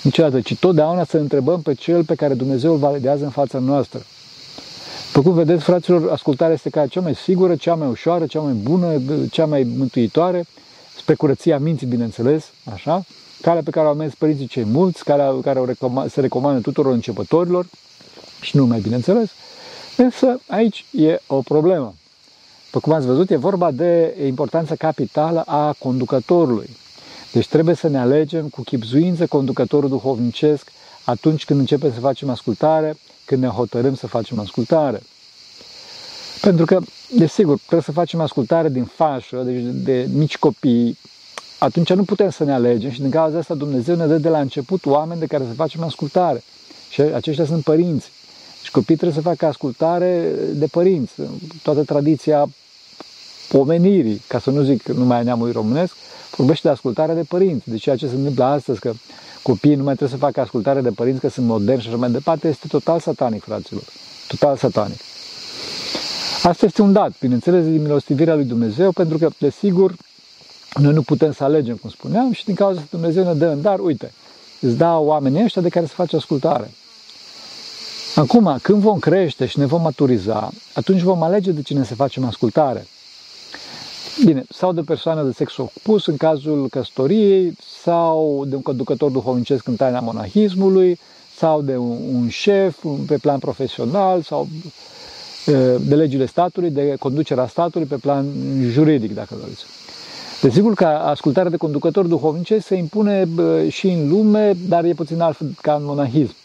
Niciodată, 0.04 0.42
ci 0.42 0.56
totdeauna 0.56 1.04
să 1.04 1.18
întrebăm 1.18 1.62
pe 1.62 1.74
cel 1.74 2.04
pe 2.04 2.16
care 2.16 2.34
Dumnezeu 2.34 2.72
îl 2.72 2.78
validează 2.78 3.24
în 3.24 3.30
fața 3.30 3.60
noastră. 3.60 4.06
După 5.14 5.28
cum 5.28 5.38
vedeți, 5.38 5.64
fraților, 5.64 6.12
ascultarea 6.12 6.54
este 6.54 6.70
ca 6.70 6.88
cea 6.88 7.02
mai 7.02 7.16
sigură, 7.16 7.56
cea 7.56 7.76
mai 7.76 7.88
ușoară, 7.88 8.26
cea 8.26 8.40
mai 8.40 8.54
bună, 8.54 9.02
cea 9.32 9.46
mai 9.46 9.74
mântuitoare, 9.78 10.46
spre 10.98 11.16
curăția 11.16 11.58
minții, 11.58 11.88
bineînțeles, 11.88 12.46
așa, 12.74 13.06
calea 13.46 13.64
pe 13.64 13.70
care 13.70 13.88
o 13.88 13.94
mers 13.94 14.14
părinții 14.14 14.48
cei 14.48 14.64
mulți, 14.64 15.04
calea 15.04 15.36
care 15.42 15.60
o 15.60 15.66
recoma- 15.66 16.10
se 16.10 16.22
recomandă 16.22 16.62
tuturor 16.62 16.94
începătorilor 16.94 17.66
și 18.42 18.56
nu 18.58 18.66
mai 18.66 18.80
bineînțeles, 18.80 19.30
însă 19.98 20.40
aici 20.48 20.86
e 20.92 21.20
o 21.28 21.42
problemă. 21.42 21.94
După 22.66 22.80
cum 22.80 22.94
ați 22.94 23.06
văzut, 23.06 23.30
e 23.30 23.36
vorba 23.36 23.72
de 23.72 24.16
importanța 24.26 24.76
capitală 24.76 25.42
a 25.42 25.76
conducătorului. 25.80 26.70
Deci 27.32 27.48
trebuie 27.48 27.76
să 27.76 27.88
ne 27.88 28.00
alegem 28.00 28.50
cu 28.50 28.62
chipzuință 28.62 29.28
conducătorul 29.28 29.90
duhovnicesc 29.90 30.72
atunci 31.04 31.46
când 31.46 31.60
începem 31.60 31.94
să 31.94 32.00
facem 32.00 32.30
ascultare, 32.30 32.98
când 33.26 33.42
ne 33.42 33.48
hotărâm 33.48 33.96
să 33.96 34.08
facem 34.08 34.40
ascultare. 34.40 35.02
Pentru 36.42 36.66
că, 36.66 36.80
desigur, 37.16 37.58
trebuie 37.58 37.82
să 37.82 37.92
facem 37.92 38.22
ascultare 38.22 38.70
din 38.70 38.86
fașă, 38.86 39.42
deci 39.44 39.64
de 39.64 40.08
mici 40.14 40.38
copii, 40.38 40.98
atunci 41.58 41.94
nu 41.94 42.04
putem 42.04 42.30
să 42.30 42.44
ne 42.44 42.54
alegem 42.54 42.90
și 42.90 43.02
din 43.02 43.10
cauza 43.10 43.38
asta 43.38 43.54
Dumnezeu 43.54 43.96
ne 43.96 44.06
dă 44.06 44.18
de 44.18 44.30
la 44.30 44.40
început 44.40 44.86
oameni 44.86 45.20
de 45.20 45.26
care 45.26 45.44
să 45.48 45.54
facem 45.54 45.84
ascultare. 45.84 46.44
Și 46.90 47.02
aceștia 47.02 47.46
sunt 47.46 47.64
părinți. 47.64 48.12
Și 48.64 48.72
copiii 48.72 48.98
trebuie 48.98 49.22
să 49.24 49.30
facă 49.30 49.46
ascultare 49.46 50.32
de 50.54 50.66
părinți. 50.66 51.14
Toată 51.64 51.84
tradiția 51.84 52.50
pomenirii, 53.50 54.22
ca 54.28 54.40
să 54.40 54.50
nu 54.50 54.62
zic 54.62 54.88
numai 54.88 55.24
neamului 55.24 55.52
românesc, 55.52 55.96
vorbește 56.36 56.68
de 56.68 56.74
ascultare 56.74 57.14
de 57.14 57.24
părinți. 57.28 57.70
De 57.70 57.78
ceea 57.78 57.96
ce 57.96 58.08
se 58.08 58.16
întâmplă 58.16 58.44
astăzi, 58.44 58.80
că 58.80 58.94
copiii 59.42 59.76
nu 59.76 59.84
mai 59.84 59.96
trebuie 59.96 60.20
să 60.20 60.26
facă 60.26 60.40
ascultare 60.40 60.82
de 60.82 60.90
părinți, 60.90 61.20
că 61.20 61.30
sunt 61.30 61.46
moderni 61.46 61.82
și 61.82 61.88
așa 61.88 61.98
mai 61.98 62.12
departe, 62.12 62.48
este 62.48 62.68
total 62.68 63.00
satanic, 63.00 63.44
fraților. 63.44 63.84
Total 64.28 64.58
satanic. 64.58 65.00
Asta 66.44 66.66
este 66.66 66.82
un 66.82 66.94
dat, 66.94 67.12
bineînțeles, 67.20 67.64
din 67.64 67.82
milostivirea 67.82 68.36
lui 68.36 68.46
Dumnezeu, 68.46 68.92
pentru 68.92 69.18
că, 69.18 69.30
desigur, 69.38 69.96
noi 70.80 70.94
nu 70.94 71.02
putem 71.02 71.32
să 71.32 71.44
alegem, 71.44 71.76
cum 71.76 71.90
spuneam, 71.90 72.32
și 72.32 72.46
din 72.46 72.56
cauza 72.56 72.80
că 72.80 72.86
Dumnezeu 72.90 73.24
ne 73.24 73.34
dă 73.34 73.46
în 73.46 73.62
dar, 73.62 73.80
uite, 73.80 74.12
îți 74.62 74.76
dau 74.78 75.06
oamenii 75.06 75.44
ăștia 75.44 75.62
de 75.62 75.70
care 75.70 75.86
să 75.86 75.94
faci 75.94 76.14
ascultare. 76.14 76.72
Acum, 78.16 78.58
când 78.62 78.82
vom 78.82 79.00
crește 79.00 79.46
și 79.46 79.60
ne 79.60 79.66
vom 79.66 79.82
maturiza, 79.82 80.52
atunci 80.74 81.02
vom 81.02 81.24
alege 81.24 81.52
de 81.52 81.62
cine 81.62 81.84
să 81.84 81.96
facem 81.96 82.26
ascultare. 82.26 82.88
Bine, 84.26 84.44
sau 84.50 84.74
de 84.74 84.82
persoană 84.82 85.24
de 85.24 85.32
sex 85.32 85.58
opus 85.58 86.06
în 86.06 86.18
cazul 86.18 86.68
căsătoriei, 86.70 87.58
sau 87.84 88.46
de 88.48 88.56
un 88.56 88.62
conducător 88.62 89.12
duhovnicesc 89.12 89.68
în 89.68 89.76
taina 89.76 90.00
monahismului, 90.00 91.00
sau 91.38 91.62
de 91.62 91.78
un, 91.78 91.98
un 92.14 92.30
șef 92.30 92.86
pe 93.08 93.18
plan 93.18 93.40
profesional, 93.40 94.22
sau 94.22 94.48
de 95.80 95.96
legile 95.96 96.26
statului, 96.26 96.70
de 96.70 96.96
conducerea 97.00 97.48
statului 97.48 97.88
pe 97.88 97.96
plan 97.96 98.26
juridic, 98.70 99.14
dacă 99.14 99.36
vreți. 99.42 99.66
Desigur 100.42 100.74
că 100.74 100.86
ascultarea 100.86 101.52
de 101.52 101.58
conducător 101.58 102.06
duhovnicesc 102.06 102.66
se 102.66 102.76
impune 102.76 103.28
și 103.70 103.88
în 103.88 104.10
lume, 104.10 104.54
dar 104.68 104.84
e 104.84 104.94
puțin 104.94 105.22
altfel 105.22 105.48
ca 105.62 105.74
în 105.74 105.84
monahism. 105.86 106.36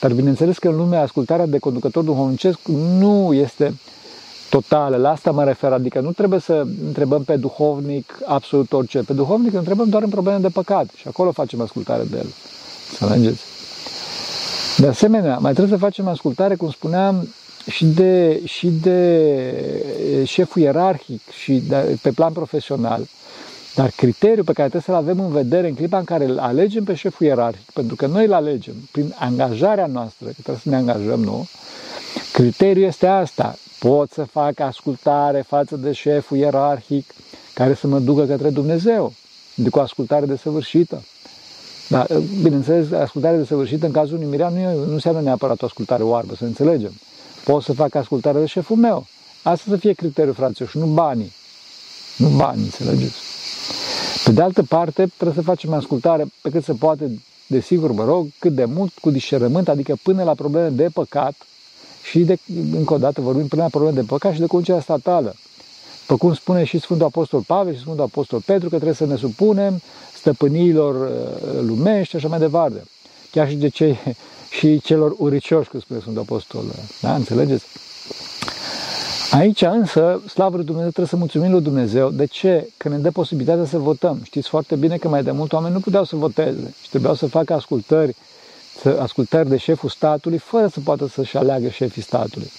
Dar 0.00 0.12
bineînțeles 0.12 0.58
că 0.58 0.68
în 0.68 0.76
lume 0.76 0.96
ascultarea 0.96 1.46
de 1.46 1.58
conducător 1.58 2.04
duhovnicesc 2.04 2.58
nu 2.98 3.34
este 3.34 3.74
totală. 4.50 4.96
La 4.96 5.10
asta 5.10 5.30
mă 5.30 5.44
refer, 5.44 5.72
adică 5.72 6.00
nu 6.00 6.12
trebuie 6.12 6.40
să 6.40 6.66
întrebăm 6.86 7.22
pe 7.22 7.36
duhovnic 7.36 8.18
absolut 8.24 8.72
orice. 8.72 8.98
Pe 8.98 9.12
duhovnic 9.12 9.54
întrebăm 9.54 9.88
doar 9.88 10.02
în 10.02 10.08
probleme 10.08 10.38
de 10.38 10.48
păcat 10.48 10.86
și 10.96 11.08
acolo 11.08 11.30
facem 11.30 11.60
ascultare 11.60 12.02
de 12.10 12.16
el. 12.16 12.32
Să 12.96 13.04
înțelegeți? 13.04 13.42
De 14.76 14.86
asemenea, 14.86 15.38
mai 15.38 15.52
trebuie 15.52 15.78
să 15.78 15.84
facem 15.84 16.08
ascultare, 16.08 16.54
cum 16.54 16.70
spuneam, 16.70 17.28
și 17.70 17.84
de, 17.84 18.40
și 18.44 18.68
de 18.68 20.24
șeful 20.24 20.62
ierarhic 20.62 21.20
și 21.42 21.52
de, 21.52 21.98
pe 22.02 22.10
plan 22.10 22.32
profesional. 22.32 23.06
Dar 23.76 23.90
criteriul 23.90 24.44
pe 24.44 24.52
care 24.52 24.68
trebuie 24.68 24.82
să-l 24.82 24.94
avem 24.94 25.24
în 25.24 25.32
vedere 25.32 25.68
în 25.68 25.74
clipa 25.74 25.98
în 25.98 26.04
care 26.04 26.24
îl 26.24 26.38
alegem 26.38 26.84
pe 26.84 26.94
șeful 26.94 27.26
ierarhic, 27.26 27.70
pentru 27.72 27.96
că 27.96 28.06
noi 28.06 28.24
îl 28.24 28.32
alegem 28.32 28.74
prin 28.92 29.14
angajarea 29.18 29.86
noastră, 29.86 30.26
că 30.26 30.32
trebuie 30.32 30.60
să 30.62 30.68
ne 30.68 30.76
angajăm, 30.76 31.20
nu? 31.20 31.46
Criteriul 32.32 32.86
este 32.86 33.06
asta, 33.06 33.58
pot 33.78 34.10
să 34.10 34.24
fac 34.24 34.60
ascultare 34.60 35.44
față 35.46 35.76
de 35.76 35.92
șeful 35.92 36.36
ierarhic 36.36 37.14
care 37.54 37.74
să 37.74 37.86
mă 37.86 37.98
ducă 37.98 38.24
către 38.24 38.50
Dumnezeu, 38.50 39.12
cu 39.70 39.78
ascultare 39.78 40.26
desăvârșită. 40.26 41.02
Dar, 41.88 42.06
bineînțeles, 42.42 42.92
ascultare 42.92 43.36
desăvârșită 43.36 43.86
în 43.86 43.92
cazul 43.92 44.16
unui 44.16 44.28
mirean 44.28 44.52
nu, 44.52 44.60
e, 44.60 44.74
nu 44.86 44.92
înseamnă 44.92 45.20
neapărat 45.20 45.62
o 45.62 45.66
ascultare 45.66 46.02
oarbă, 46.02 46.34
să 46.34 46.44
înțelegem. 46.44 46.92
Pot 47.44 47.62
să 47.62 47.72
fac 47.72 47.94
ascultare 47.94 48.38
de 48.38 48.46
șeful 48.46 48.76
meu. 48.76 49.06
Asta 49.42 49.64
să 49.68 49.76
fie 49.76 49.92
criteriul, 49.92 50.34
fraților, 50.34 50.68
și 50.68 50.78
nu 50.78 50.86
banii. 50.86 51.32
Nu 52.16 52.28
banii, 52.28 52.64
înțelegeți? 52.64 53.25
Pe 54.26 54.32
de 54.32 54.42
altă 54.42 54.62
parte, 54.62 55.06
trebuie 55.16 55.36
să 55.36 55.42
facem 55.42 55.72
ascultare 55.72 56.24
pe 56.42 56.50
cât 56.50 56.64
se 56.64 56.72
poate, 56.72 57.22
desigur, 57.46 57.92
mă 57.92 58.04
rog, 58.04 58.26
cât 58.38 58.54
de 58.54 58.64
mult, 58.64 58.92
cu 58.98 59.10
discernământ, 59.10 59.68
adică 59.68 59.96
până 60.02 60.22
la 60.22 60.34
probleme 60.34 60.68
de 60.68 60.88
păcat, 60.92 61.34
și 62.02 62.18
de, 62.18 62.38
încă 62.72 62.94
o 62.94 62.98
dată 62.98 63.20
vorbim 63.20 63.46
până 63.46 63.62
la 63.62 63.68
probleme 63.68 64.00
de 64.00 64.06
păcat 64.06 64.32
și 64.32 64.40
de 64.40 64.46
conducerea 64.46 64.80
statală. 64.80 65.34
După 66.00 66.16
cum 66.16 66.34
spune 66.34 66.64
și 66.64 66.78
Sfântul 66.78 67.06
Apostol 67.06 67.40
Pavel 67.40 67.74
și 67.74 67.80
Sfântul 67.80 68.04
Apostol 68.04 68.40
Petru, 68.40 68.68
că 68.68 68.74
trebuie 68.74 68.94
să 68.94 69.06
ne 69.06 69.16
supunem 69.16 69.80
stăpâniilor 70.14 70.94
uh, 70.94 71.60
lumești 71.60 72.10
și 72.10 72.16
așa 72.16 72.28
mai 72.28 72.38
departe. 72.38 72.82
Chiar 73.30 73.48
și 73.48 73.54
de 73.54 73.68
cei 73.68 73.98
și 74.58 74.80
celor 74.80 75.14
uricioși, 75.18 75.68
cum 75.68 75.80
spune 75.80 76.00
Sfântul 76.00 76.22
Apostol. 76.22 76.64
Da? 77.00 77.14
Înțelegeți? 77.14 77.64
Aici 79.38 79.62
însă, 79.62 80.22
slavă 80.28 80.56
lui 80.56 80.64
Dumnezeu, 80.64 80.88
trebuie 80.88 81.06
să 81.06 81.16
mulțumim 81.16 81.50
lui 81.50 81.60
Dumnezeu. 81.60 82.10
De 82.10 82.24
ce? 82.24 82.68
Că 82.76 82.88
ne 82.88 82.98
dă 82.98 83.10
posibilitatea 83.10 83.64
să 83.64 83.78
votăm. 83.78 84.20
Știți 84.22 84.48
foarte 84.48 84.76
bine 84.76 84.96
că 84.96 85.08
mai 85.08 85.22
de 85.22 85.30
mult 85.30 85.52
oameni 85.52 85.74
nu 85.74 85.80
puteau 85.80 86.04
să 86.04 86.16
voteze 86.16 86.74
și 86.82 86.88
trebuiau 86.88 87.14
să 87.14 87.26
facă 87.26 87.54
ascultări, 87.54 88.16
să, 88.80 88.98
ascultări 89.00 89.48
de 89.48 89.56
șeful 89.56 89.88
statului, 89.88 90.38
fără 90.38 90.66
să 90.66 90.80
poată 90.84 91.08
să-și 91.08 91.36
aleagă 91.36 91.68
șefii 91.68 92.02
statului. 92.02 92.50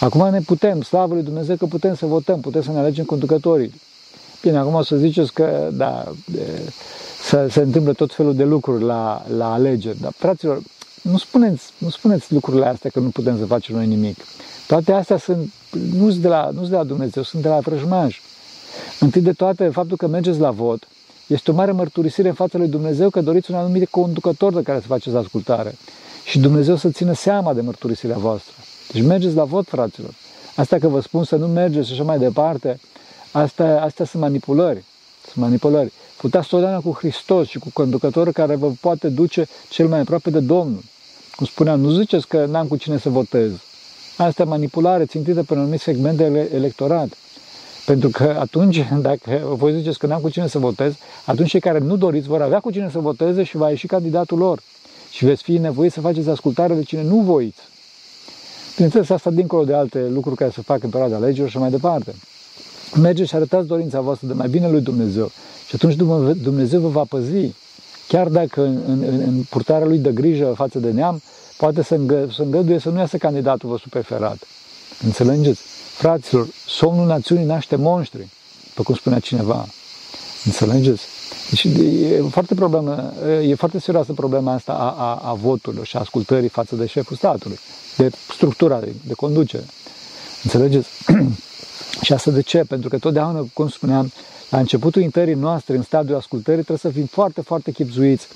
Acum 0.00 0.30
ne 0.30 0.40
putem, 0.40 0.82
slavă 0.82 1.14
lui 1.14 1.22
Dumnezeu 1.22 1.56
că 1.56 1.66
putem 1.66 1.94
să 1.94 2.06
votăm, 2.06 2.40
putem 2.40 2.62
să 2.62 2.70
ne 2.70 2.78
alegem 2.78 3.04
conducătorii. 3.04 3.80
Bine, 4.42 4.58
acum 4.58 4.74
o 4.74 4.82
să 4.82 4.96
ziceți 4.96 5.32
că, 5.32 5.70
da, 5.72 6.12
să 7.22 7.46
se 7.50 7.60
întâmplă 7.60 7.92
tot 7.92 8.14
felul 8.14 8.34
de 8.34 8.44
lucruri 8.44 8.84
la, 8.84 9.24
la 9.36 9.52
alegeri, 9.52 10.00
dar, 10.00 10.12
fraților, 10.16 10.62
nu 11.02 11.18
spuneți, 11.18 11.72
nu 11.78 11.88
spuneți 11.88 12.32
lucrurile 12.32 12.66
astea 12.66 12.90
că 12.90 13.00
nu 13.00 13.08
putem 13.08 13.38
să 13.38 13.44
facem 13.44 13.74
noi 13.74 13.86
nimic. 13.86 14.16
Toate 14.66 14.92
astea 14.92 15.16
sunt, 15.16 15.52
nu 15.70 16.10
sunt 16.10 16.22
de 16.22 16.28
la, 16.28 16.50
nu 16.52 16.58
sunt 16.58 16.70
de 16.70 16.76
la 16.76 16.84
Dumnezeu, 16.84 17.22
sunt 17.22 17.42
de 17.42 17.48
la 17.48 17.58
vrăjmaș. 17.58 18.20
Întâi 19.00 19.22
de 19.22 19.32
toate, 19.32 19.68
faptul 19.68 19.96
că 19.96 20.06
mergeți 20.06 20.38
la 20.38 20.50
vot 20.50 20.88
este 21.26 21.50
o 21.50 21.54
mare 21.54 21.72
mărturisire 21.72 22.28
în 22.28 22.34
fața 22.34 22.58
lui 22.58 22.68
Dumnezeu 22.68 23.10
că 23.10 23.20
doriți 23.20 23.50
un 23.50 23.56
anumit 23.56 23.88
conducător 23.88 24.54
de 24.54 24.62
care 24.62 24.80
să 24.80 24.86
faceți 24.86 25.16
ascultare. 25.16 25.74
Și 26.24 26.38
Dumnezeu 26.38 26.76
să 26.76 26.88
țină 26.88 27.12
seama 27.14 27.52
de 27.54 27.60
mărturisirea 27.60 28.16
voastră. 28.16 28.54
Deci 28.92 29.02
mergeți 29.02 29.34
la 29.34 29.44
vot, 29.44 29.66
fraților. 29.68 30.10
Asta 30.56 30.78
că 30.78 30.88
vă 30.88 31.00
spun 31.00 31.24
să 31.24 31.36
nu 31.36 31.46
mergeți 31.46 31.86
și 31.86 31.92
așa 31.92 32.02
mai 32.02 32.18
departe, 32.18 32.80
asta, 33.30 33.80
astea 33.82 34.04
sunt 34.04 34.22
manipulări. 34.22 34.84
Sunt 35.22 35.44
manipulări. 35.44 35.92
Puteți 36.16 36.48
totdeauna 36.48 36.80
cu 36.80 36.96
Hristos 36.98 37.48
și 37.48 37.58
cu 37.58 37.68
conducătorul 37.72 38.32
care 38.32 38.54
vă 38.54 38.70
poate 38.80 39.08
duce 39.08 39.48
cel 39.68 39.88
mai 39.88 40.00
aproape 40.00 40.30
de 40.30 40.40
Domnul. 40.40 40.82
Cum 41.36 41.46
spuneam, 41.46 41.80
nu 41.80 41.90
ziceți 41.90 42.28
că 42.28 42.44
n-am 42.44 42.66
cu 42.66 42.76
cine 42.76 42.98
să 42.98 43.08
votez. 43.08 43.50
Asta 44.16 44.42
e 44.42 44.44
manipulare 44.44 45.04
țintită 45.04 45.42
pe 45.42 45.52
un 45.52 45.58
anumit 45.58 45.80
segment 45.80 46.16
de 46.16 46.50
electorat. 46.54 47.08
Pentru 47.86 48.08
că 48.08 48.36
atunci, 48.38 48.84
dacă 49.00 49.54
voi 49.56 49.76
ziceți 49.76 49.98
că 49.98 50.06
n-am 50.06 50.20
cu 50.20 50.28
cine 50.28 50.46
să 50.46 50.58
votez, 50.58 50.94
atunci 51.24 51.48
cei 51.48 51.60
care 51.60 51.78
nu 51.78 51.96
doriți 51.96 52.28
vor 52.28 52.42
avea 52.42 52.60
cu 52.60 52.70
cine 52.70 52.88
să 52.90 52.98
voteze 52.98 53.42
și 53.42 53.56
va 53.56 53.70
ieși 53.70 53.86
candidatul 53.86 54.38
lor. 54.38 54.62
Și 55.10 55.24
veți 55.24 55.42
fi 55.42 55.58
nevoiți 55.58 55.94
să 55.94 56.00
faceți 56.00 56.28
ascultare 56.28 56.74
de 56.74 56.82
cine 56.82 57.02
nu 57.02 57.16
voiți. 57.16 57.60
Bineînțeles, 58.74 59.10
asta 59.10 59.30
dincolo 59.30 59.64
de 59.64 59.74
alte 59.74 60.08
lucruri 60.08 60.36
care 60.36 60.50
se 60.50 60.62
fac 60.62 60.82
în 60.82 60.90
perioada 60.90 61.16
alegerilor 61.16 61.48
și 61.48 61.58
mai 61.58 61.70
departe. 61.70 62.14
Mergeți 63.00 63.28
și 63.28 63.34
arătați 63.34 63.66
dorința 63.66 64.00
voastră 64.00 64.26
de 64.26 64.32
mai 64.32 64.48
bine 64.48 64.68
lui 64.70 64.80
Dumnezeu. 64.80 65.30
Și 65.68 65.74
atunci 65.74 65.94
Dumnezeu 66.42 66.80
vă 66.80 66.88
va 66.88 67.04
păzi. 67.08 67.54
Chiar 68.08 68.28
dacă 68.28 68.62
în, 68.62 68.78
în, 68.86 69.02
în 69.02 69.42
purtarea 69.50 69.86
lui 69.86 69.98
de 69.98 70.12
grijă 70.12 70.52
față 70.56 70.78
de 70.78 70.90
neam, 70.90 71.22
poate 71.56 71.82
să, 71.82 71.94
îngă, 71.94 72.28
să 72.34 72.42
îngăduie 72.42 72.78
să 72.78 72.88
nu 72.88 72.98
iasă 72.98 73.16
candidatul 73.16 73.68
vostru 73.68 73.88
preferat. 73.88 74.46
Înțelegeți? 75.04 75.60
Fraților, 75.96 76.46
somnul 76.66 77.06
națiunii 77.06 77.44
naște 77.44 77.76
monștri, 77.76 78.28
după 78.68 78.82
cum 78.82 78.94
spunea 78.94 79.18
cineva. 79.18 79.66
Înțelegeți? 80.44 81.02
Deci 81.50 81.64
e 81.64 82.22
foarte, 82.30 82.54
problemă, 82.54 83.12
e 83.42 83.54
foarte 83.54 83.78
serioasă 83.78 84.12
problema 84.12 84.52
asta 84.52 84.72
a, 84.72 84.90
a, 84.90 85.30
a 85.30 85.32
voturilor 85.32 85.86
și 85.86 85.96
a 85.96 86.00
ascultării 86.00 86.48
față 86.48 86.76
de 86.76 86.86
șeful 86.86 87.16
statului, 87.16 87.58
de 87.96 88.10
structura, 88.32 88.80
de, 88.80 88.92
de 89.06 89.14
conducere. 89.14 89.64
Înțelegeți? 90.42 90.88
și 92.04 92.12
asta 92.12 92.30
de 92.30 92.40
ce? 92.40 92.58
Pentru 92.58 92.88
că 92.88 92.98
totdeauna, 92.98 93.46
cum 93.52 93.68
spuneam, 93.68 94.12
la 94.50 94.58
începutul 94.58 95.02
intrării 95.02 95.34
noastre 95.34 95.76
în 95.76 95.82
stadiul 95.82 96.16
ascultării 96.16 96.64
trebuie 96.64 96.92
să 96.92 96.98
fim 96.98 97.06
foarte, 97.06 97.40
foarte 97.40 97.70
chipzuiți, 97.70 98.26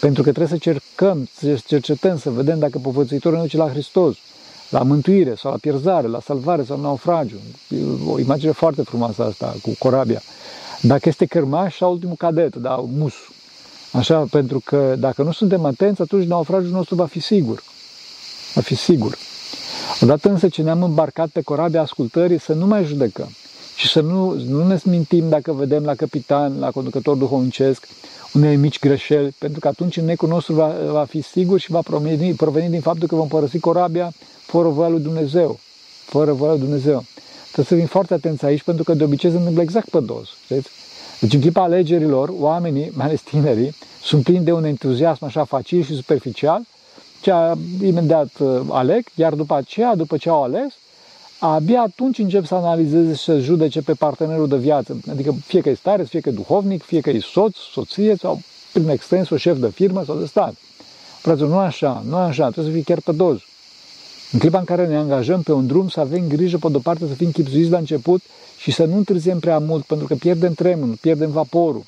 pentru 0.00 0.22
că 0.22 0.32
trebuie 0.32 0.58
să 0.58 0.64
cercăm, 0.70 1.28
să 1.38 1.58
cercetăm, 1.66 2.18
să 2.18 2.30
vedem 2.30 2.58
dacă 2.58 2.78
povățuitorul 2.78 3.38
ne 3.38 3.44
duce 3.44 3.56
la 3.56 3.68
Hristos, 3.68 4.16
la 4.70 4.82
mântuire 4.82 5.34
sau 5.34 5.50
la 5.50 5.56
pierzare, 5.56 6.06
la 6.06 6.20
salvare 6.20 6.64
sau 6.64 6.76
la 6.76 6.82
naufragiu. 6.82 7.40
O 8.06 8.18
imagine 8.18 8.52
foarte 8.52 8.82
frumoasă 8.82 9.24
asta 9.24 9.56
cu 9.62 9.70
corabia. 9.78 10.22
Dacă 10.80 11.08
este 11.08 11.26
cărmaș 11.26 11.76
sau 11.76 11.92
ultimul 11.92 12.16
cadet, 12.16 12.56
da, 12.56 12.84
mus. 12.96 13.14
Așa, 13.92 14.26
pentru 14.30 14.60
că 14.64 14.94
dacă 14.98 15.22
nu 15.22 15.32
suntem 15.32 15.64
atenți, 15.64 16.02
atunci 16.02 16.26
naufragiul 16.26 16.70
nostru 16.70 16.94
va 16.94 17.06
fi 17.06 17.20
sigur. 17.20 17.62
Va 18.54 18.60
fi 18.60 18.74
sigur. 18.74 19.18
Odată 20.00 20.28
însă 20.28 20.48
ce 20.48 20.62
ne-am 20.62 20.82
îmbarcat 20.82 21.28
pe 21.28 21.40
corabia 21.40 21.80
ascultării, 21.80 22.40
să 22.40 22.52
nu 22.52 22.66
mai 22.66 22.84
judecăm 22.84 23.28
și 23.78 23.88
să 23.88 24.00
nu, 24.00 24.34
nu 24.48 24.66
ne 24.66 24.76
smintim 24.76 25.28
dacă 25.28 25.52
vedem 25.52 25.84
la 25.84 25.94
capitan, 25.94 26.58
la 26.58 26.70
conducător 26.70 27.16
duhovnicesc, 27.16 27.88
unei 28.32 28.56
mici 28.56 28.78
greșeli, 28.78 29.34
pentru 29.38 29.60
că 29.60 29.68
atunci 29.68 30.00
necul 30.00 30.28
nostru 30.28 30.54
va, 30.54 30.74
va 30.90 31.04
fi 31.04 31.20
sigur 31.20 31.60
și 31.60 31.70
va 31.70 31.80
proveni, 31.80 32.34
proveni 32.34 32.70
din 32.70 32.80
faptul 32.80 33.08
că 33.08 33.14
vom 33.14 33.28
părăsi 33.28 33.58
corabia 33.58 34.12
fără 34.40 34.68
voia 34.68 34.88
lui 34.88 35.00
Dumnezeu. 35.00 35.58
Fără 36.04 36.32
voia 36.32 36.50
lui 36.50 36.60
Dumnezeu. 36.60 37.04
Trebuie 37.42 37.66
să 37.66 37.74
fim 37.74 37.86
foarte 37.86 38.14
atenți 38.14 38.44
aici, 38.44 38.62
pentru 38.62 38.84
că 38.84 38.94
de 38.94 39.04
obicei 39.04 39.30
se 39.30 39.36
întâmplă 39.36 39.62
exact 39.62 39.88
pe 39.88 40.00
dos. 40.00 40.28
Știți? 40.44 40.68
Deci 41.20 41.32
în 41.32 41.40
clipa 41.40 41.62
alegerilor, 41.62 42.32
oamenii, 42.38 42.90
mai 42.94 43.06
ales 43.06 43.20
tinerii, 43.20 43.74
sunt 44.02 44.22
plini 44.22 44.44
de 44.44 44.52
un 44.52 44.64
entuziasm 44.64 45.24
așa 45.24 45.44
facil 45.44 45.84
și 45.84 45.94
superficial, 45.94 46.62
ce 47.20 47.32
imediat 47.82 48.30
uh, 48.38 48.60
aleg, 48.68 49.06
iar 49.14 49.34
după 49.34 49.54
aceea, 49.54 49.94
după 49.94 50.16
ce 50.16 50.28
au 50.28 50.42
ales, 50.42 50.74
abia 51.38 51.80
atunci 51.80 52.18
încep 52.18 52.44
să 52.44 52.54
analizeze 52.54 53.14
și 53.14 53.22
să 53.22 53.38
judece 53.38 53.82
pe 53.82 53.92
partenerul 53.92 54.48
de 54.48 54.56
viață. 54.56 55.00
Adică 55.10 55.34
fie 55.44 55.60
că 55.60 55.68
e 55.68 55.74
stareț, 55.74 56.08
fie 56.08 56.20
că 56.20 56.28
e 56.28 56.32
duhovnic, 56.32 56.82
fie 56.82 57.00
că 57.00 57.10
e 57.10 57.20
soț, 57.20 57.56
soție 57.72 58.16
sau 58.16 58.40
prin 58.72 58.88
extens 58.88 59.30
o 59.30 59.36
șef 59.36 59.58
de 59.58 59.70
firmă 59.70 60.04
sau 60.04 60.16
de 60.18 60.26
stat. 60.26 60.54
Fraților, 61.20 61.48
nu 61.48 61.58
așa, 61.58 62.04
nu 62.08 62.16
așa, 62.16 62.42
trebuie 62.42 62.64
să 62.64 62.70
fii 62.70 62.82
chiar 62.82 63.00
pe 63.00 63.12
doz. 63.12 63.38
În 64.32 64.38
clipa 64.38 64.58
în 64.58 64.64
care 64.64 64.86
ne 64.86 64.96
angajăm 64.96 65.42
pe 65.42 65.52
un 65.52 65.66
drum, 65.66 65.88
să 65.88 66.00
avem 66.00 66.28
grijă, 66.28 66.58
pe 66.58 66.68
de-o 66.68 66.80
parte, 66.80 67.06
să 67.06 67.14
fim 67.14 67.30
chipzuiți 67.30 67.70
la 67.70 67.78
început 67.78 68.22
și 68.58 68.70
să 68.70 68.84
nu 68.84 68.96
întârziem 68.96 69.38
prea 69.38 69.58
mult, 69.58 69.84
pentru 69.84 70.06
că 70.06 70.14
pierdem 70.14 70.52
trenul, 70.52 70.96
pierdem 71.00 71.30
vaporul. 71.30 71.84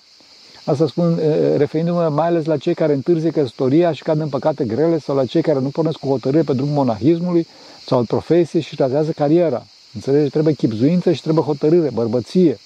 Asta 0.64 0.86
spun 0.86 1.20
referindu-mă 1.56 2.08
mai 2.08 2.26
ales 2.26 2.44
la 2.44 2.56
cei 2.56 2.74
care 2.74 2.92
întârzie 2.92 3.30
căsătoria 3.30 3.92
și 3.92 4.02
cad 4.02 4.20
în 4.20 4.28
păcate 4.28 4.64
grele 4.64 4.98
sau 4.98 5.16
la 5.16 5.24
cei 5.24 5.42
care 5.42 5.58
nu 5.58 5.68
pornesc 5.68 5.98
cu 5.98 6.08
hotărâre 6.08 6.42
pe 6.42 6.52
drumul 6.52 6.74
monahismului 6.74 7.46
sau 7.86 7.98
al 7.98 8.04
profesiei 8.04 8.62
și 8.62 8.74
ratează 8.78 9.10
cariera. 9.10 9.66
Înțelegi? 9.94 10.30
Trebuie 10.30 10.54
chipzuință 10.54 11.12
și 11.12 11.22
trebuie 11.22 11.44
hotărâre, 11.44 11.90
bărbăție. 11.90 12.58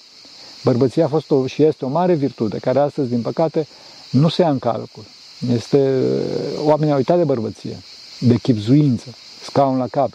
Bărbăția 0.63 1.05
a 1.05 1.07
fost 1.07 1.31
o, 1.31 1.47
și 1.47 1.63
este 1.63 1.85
o 1.85 1.89
mare 1.89 2.13
virtute, 2.13 2.57
care 2.57 2.79
astăzi, 2.79 3.09
din 3.09 3.21
păcate, 3.21 3.67
nu 4.09 4.27
se 4.27 4.41
ia 4.41 4.49
în 4.49 4.59
calcul. 4.59 5.03
Este, 5.53 6.01
oamenii 6.63 6.91
au 6.91 6.97
uitat 6.97 7.17
de 7.17 7.23
bărbăție, 7.23 7.77
de 8.19 8.35
chipzuință, 8.35 9.09
scaun 9.43 9.77
la 9.77 9.87
cap. 9.87 10.09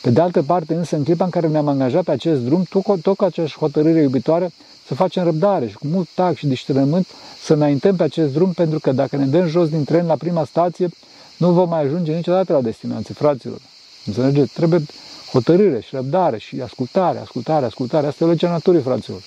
Pe 0.00 0.10
de 0.10 0.20
altă 0.20 0.42
parte, 0.42 0.74
însă, 0.74 0.96
în 0.96 1.04
clipa 1.04 1.24
în 1.24 1.30
care 1.30 1.48
ne-am 1.48 1.68
angajat 1.68 2.04
pe 2.04 2.10
acest 2.10 2.40
drum, 2.40 2.62
tot, 2.62 3.02
tot 3.02 3.16
cu 3.16 3.24
aceeași 3.24 3.58
hotărâre 3.58 4.00
iubitoare, 4.00 4.52
să 4.86 4.94
facem 4.94 5.24
răbdare 5.24 5.68
și 5.68 5.74
cu 5.74 5.86
mult 5.86 6.08
tact 6.14 6.36
și 6.36 6.46
discernământ 6.46 7.06
să 7.42 7.52
înaintăm 7.52 7.96
pe 7.96 8.02
acest 8.02 8.32
drum, 8.32 8.52
pentru 8.52 8.78
că 8.78 8.92
dacă 8.92 9.16
ne 9.16 9.26
dăm 9.26 9.46
jos 9.46 9.68
din 9.68 9.84
tren 9.84 10.06
la 10.06 10.14
prima 10.14 10.44
stație, 10.44 10.88
nu 11.36 11.52
vom 11.52 11.68
mai 11.68 11.82
ajunge 11.82 12.14
niciodată 12.14 12.52
la 12.52 12.60
destinație, 12.60 13.14
fraților. 13.14 13.58
Înțelegeți? 14.06 14.52
Trebuie 14.52 14.82
hotărâre 15.32 15.80
și 15.80 15.94
răbdare 15.94 16.38
și 16.38 16.60
ascultare, 16.60 17.18
ascultare, 17.18 17.66
ascultare. 17.66 18.06
Asta 18.06 18.24
e 18.24 18.26
legea 18.26 18.50
naturii, 18.50 18.80
fraților. 18.80 19.22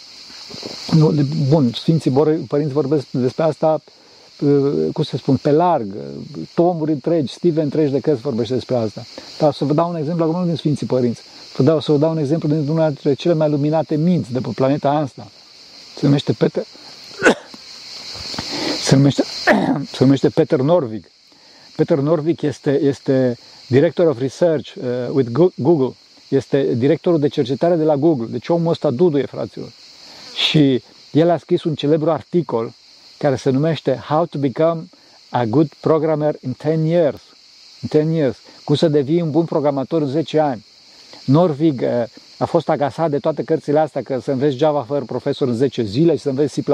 Nu, 0.91 1.12
de, 1.12 1.25
bun, 1.49 1.71
Sfinții 1.73 2.12
Părinți 2.47 2.73
vorbesc 2.73 3.05
despre 3.12 3.43
asta, 3.43 3.81
uh, 3.86 4.03
cum 4.93 5.03
se 5.03 5.17
spun, 5.17 5.36
pe 5.36 5.51
larg, 5.51 5.95
tomuri 6.53 6.91
întregi, 6.91 7.34
stive 7.34 7.62
întregi 7.62 7.91
de 7.91 7.99
cărți 7.99 8.21
vorbește 8.21 8.53
despre 8.53 8.75
asta. 8.75 9.03
Dar 9.39 9.53
să 9.53 9.65
vă 9.65 9.73
dau 9.73 9.89
un 9.89 9.95
exemplu 9.95 10.23
acum 10.23 10.45
din 10.45 10.56
Sfinții 10.56 10.86
Părinți. 10.86 11.21
Vă 11.58 11.63
dau, 11.63 11.79
să 11.79 11.91
vă 11.91 11.97
dau 11.97 12.12
un 12.12 12.17
exemplu 12.17 12.47
din 12.47 12.67
una 12.67 12.86
dintre 12.86 13.13
cele 13.13 13.34
mai 13.34 13.49
luminate 13.49 13.95
minți 13.95 14.32
de 14.32 14.39
pe 14.39 14.49
planeta 14.56 14.89
asta. 14.89 15.32
Se 15.95 16.06
numește 16.06 16.34
Peter, 16.34 16.63
se 18.86 18.95
numește, 18.95 19.23
se 19.93 20.03
numește 20.03 20.29
Peter 20.29 20.60
Norvig. 20.60 21.06
Peter 21.75 21.97
Norvig 21.97 22.43
este, 22.43 22.82
este 22.82 23.38
Director 23.67 24.08
of 24.08 24.19
Research 24.19 24.73
uh, 24.75 24.84
with 25.12 25.29
Google. 25.56 25.95
Este 26.27 26.73
directorul 26.73 27.19
de 27.19 27.27
cercetare 27.27 27.75
de 27.75 27.84
la 27.84 27.95
Google. 27.95 28.27
Deci 28.29 28.49
omul 28.49 28.71
ăsta 28.71 28.91
duduie, 28.91 29.25
fraților. 29.25 29.71
Și 30.36 30.84
el 31.12 31.29
a 31.29 31.38
scris 31.38 31.63
un 31.63 31.75
celebru 31.75 32.12
articol 32.12 32.73
care 33.23 33.36
se 33.36 33.49
numește 33.49 34.03
How 34.07 34.25
to 34.25 34.38
Become 34.38 34.86
a 35.29 35.43
Good 35.43 35.71
Programmer 35.79 36.36
in 36.41 36.55
10 36.62 36.79
Years. 36.86 37.21
In 37.81 37.89
10 37.89 38.12
years. 38.12 38.38
Cum 38.63 38.75
să 38.75 38.88
devii 38.88 39.21
un 39.21 39.31
bun 39.31 39.45
programator 39.45 40.01
în 40.01 40.07
10 40.07 40.39
ani. 40.39 40.65
Norvig 41.25 41.81
uh, 41.81 42.03
a 42.38 42.45
fost 42.45 42.69
agasat 42.69 43.09
de 43.09 43.19
toate 43.19 43.43
cărțile 43.43 43.79
astea 43.79 44.01
că 44.01 44.19
să 44.19 44.31
înveți 44.31 44.55
Java 44.55 44.81
fără 44.81 45.05
profesor 45.05 45.47
în 45.47 45.55
10 45.55 45.83
zile 45.83 46.15
și 46.15 46.21
să 46.21 46.29
înveți 46.29 46.62
C++ 46.62 46.65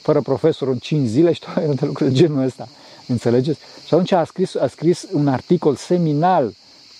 fără 0.00 0.20
profesor 0.20 0.68
în 0.68 0.78
5 0.78 1.08
zile 1.08 1.32
și 1.32 1.40
toate 1.40 1.84
lucruri 1.84 2.10
de 2.10 2.16
genul 2.16 2.44
ăsta. 2.44 2.68
Înțelegeți? 3.06 3.58
Și 3.86 3.94
atunci 3.94 4.12
a 4.12 4.24
scris, 4.24 4.54
a 4.54 4.66
scris 4.66 5.06
un 5.12 5.28
articol 5.28 5.76
seminal 5.76 6.54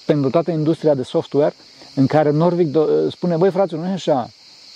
pentru 0.06 0.30
toată 0.30 0.50
industria 0.50 0.94
de 0.94 1.02
software 1.02 1.54
în 1.94 2.06
care 2.06 2.30
Norvig 2.30 2.76
spune, 3.10 3.36
băi 3.36 3.50
frate, 3.50 3.76
nu 3.76 3.86
e 3.86 3.92
așa, 3.92 4.30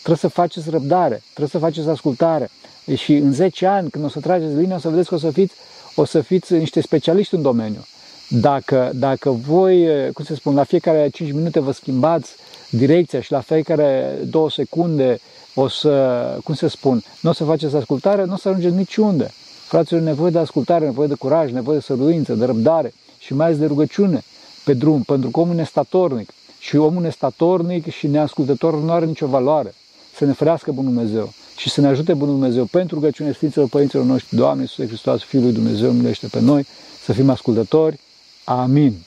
trebuie 0.07 0.31
să 0.31 0.41
faceți 0.41 0.71
răbdare, 0.71 1.23
trebuie 1.25 1.49
să 1.49 1.59
faceți 1.59 1.89
ascultare. 1.89 2.51
Și 2.97 3.15
în 3.15 3.33
10 3.33 3.67
ani, 3.67 3.91
când 3.91 4.05
o 4.05 4.09
să 4.09 4.21
trageți 4.21 4.55
linia, 4.55 4.75
o 4.75 4.79
să 4.79 4.89
vedeți 4.89 5.09
că 5.09 5.15
o 5.15 5.19
să 5.19 5.31
fiți, 5.31 5.55
o 5.95 6.05
să 6.05 6.21
fiți 6.21 6.53
niște 6.53 6.81
specialiști 6.81 7.35
în 7.35 7.43
domeniu. 7.43 7.87
Dacă, 8.29 8.91
dacă 8.95 9.31
voi, 9.31 9.89
cum 10.13 10.25
se 10.25 10.35
spun, 10.35 10.55
la 10.55 10.65
fiecare 10.65 11.09
5 11.09 11.33
minute 11.33 11.61
vă 11.61 11.73
schimbați 11.73 12.35
direcția 12.71 13.21
și 13.21 13.33
la 13.33 13.41
fiecare 13.41 14.19
două 14.25 14.51
secunde 14.51 15.19
o 15.55 15.69
să, 15.69 16.39
cum 16.45 16.55
se 16.55 16.69
spun, 16.69 17.03
nu 17.21 17.31
o 17.31 17.33
să 17.33 17.45
faceți 17.45 17.77
ascultare, 17.77 18.25
nu 18.25 18.33
o 18.33 18.37
să 18.37 18.49
ajungeți 18.49 18.77
niciunde. 18.77 19.31
Fraților, 19.67 20.01
nevoie 20.03 20.31
de 20.31 20.39
ascultare, 20.39 20.85
nevoie 20.85 21.09
de 21.09 21.15
curaj, 21.15 21.53
nevoie 21.53 21.77
de 21.77 21.83
săruință, 21.83 22.35
de 22.35 22.45
răbdare 22.45 22.95
și 23.19 23.35
mai 23.35 23.47
ales 23.47 23.59
de 23.59 23.67
rugăciune 23.67 24.23
pe 24.65 24.75
drum, 24.75 25.03
pentru 25.03 25.31
că 25.31 25.41
omul 25.41 25.55
nestatornic 25.55 26.33
și 26.59 26.77
omul 26.77 27.03
nestatornic 27.03 27.91
și 27.91 28.07
neascultător 28.07 28.81
nu 28.81 28.93
are 28.93 29.05
nicio 29.05 29.27
valoare. 29.27 29.75
Să 30.17 30.25
ne 30.25 30.33
ferească 30.33 30.73
Bunul 30.73 30.93
Dumnezeu 30.93 31.33
și 31.57 31.71
să 31.71 31.81
ne 31.81 31.87
ajute 31.87 32.15
Bunul 32.15 32.35
Dumnezeu 32.35 32.65
pentru 32.65 32.95
rugăciune 32.95 33.33
Sfinților 33.33 33.69
Părinților 33.69 34.05
noștri, 34.05 34.37
Doamne 34.37 34.63
Iisuse 34.63 34.87
Hristos, 34.87 35.23
Fiul 35.23 35.43
lui 35.43 35.53
Dumnezeu, 35.53 35.93
milește 35.93 36.27
pe 36.27 36.41
noi, 36.41 36.67
să 37.05 37.13
fim 37.13 37.31
ascultători. 37.31 38.01
Amin. 38.45 39.06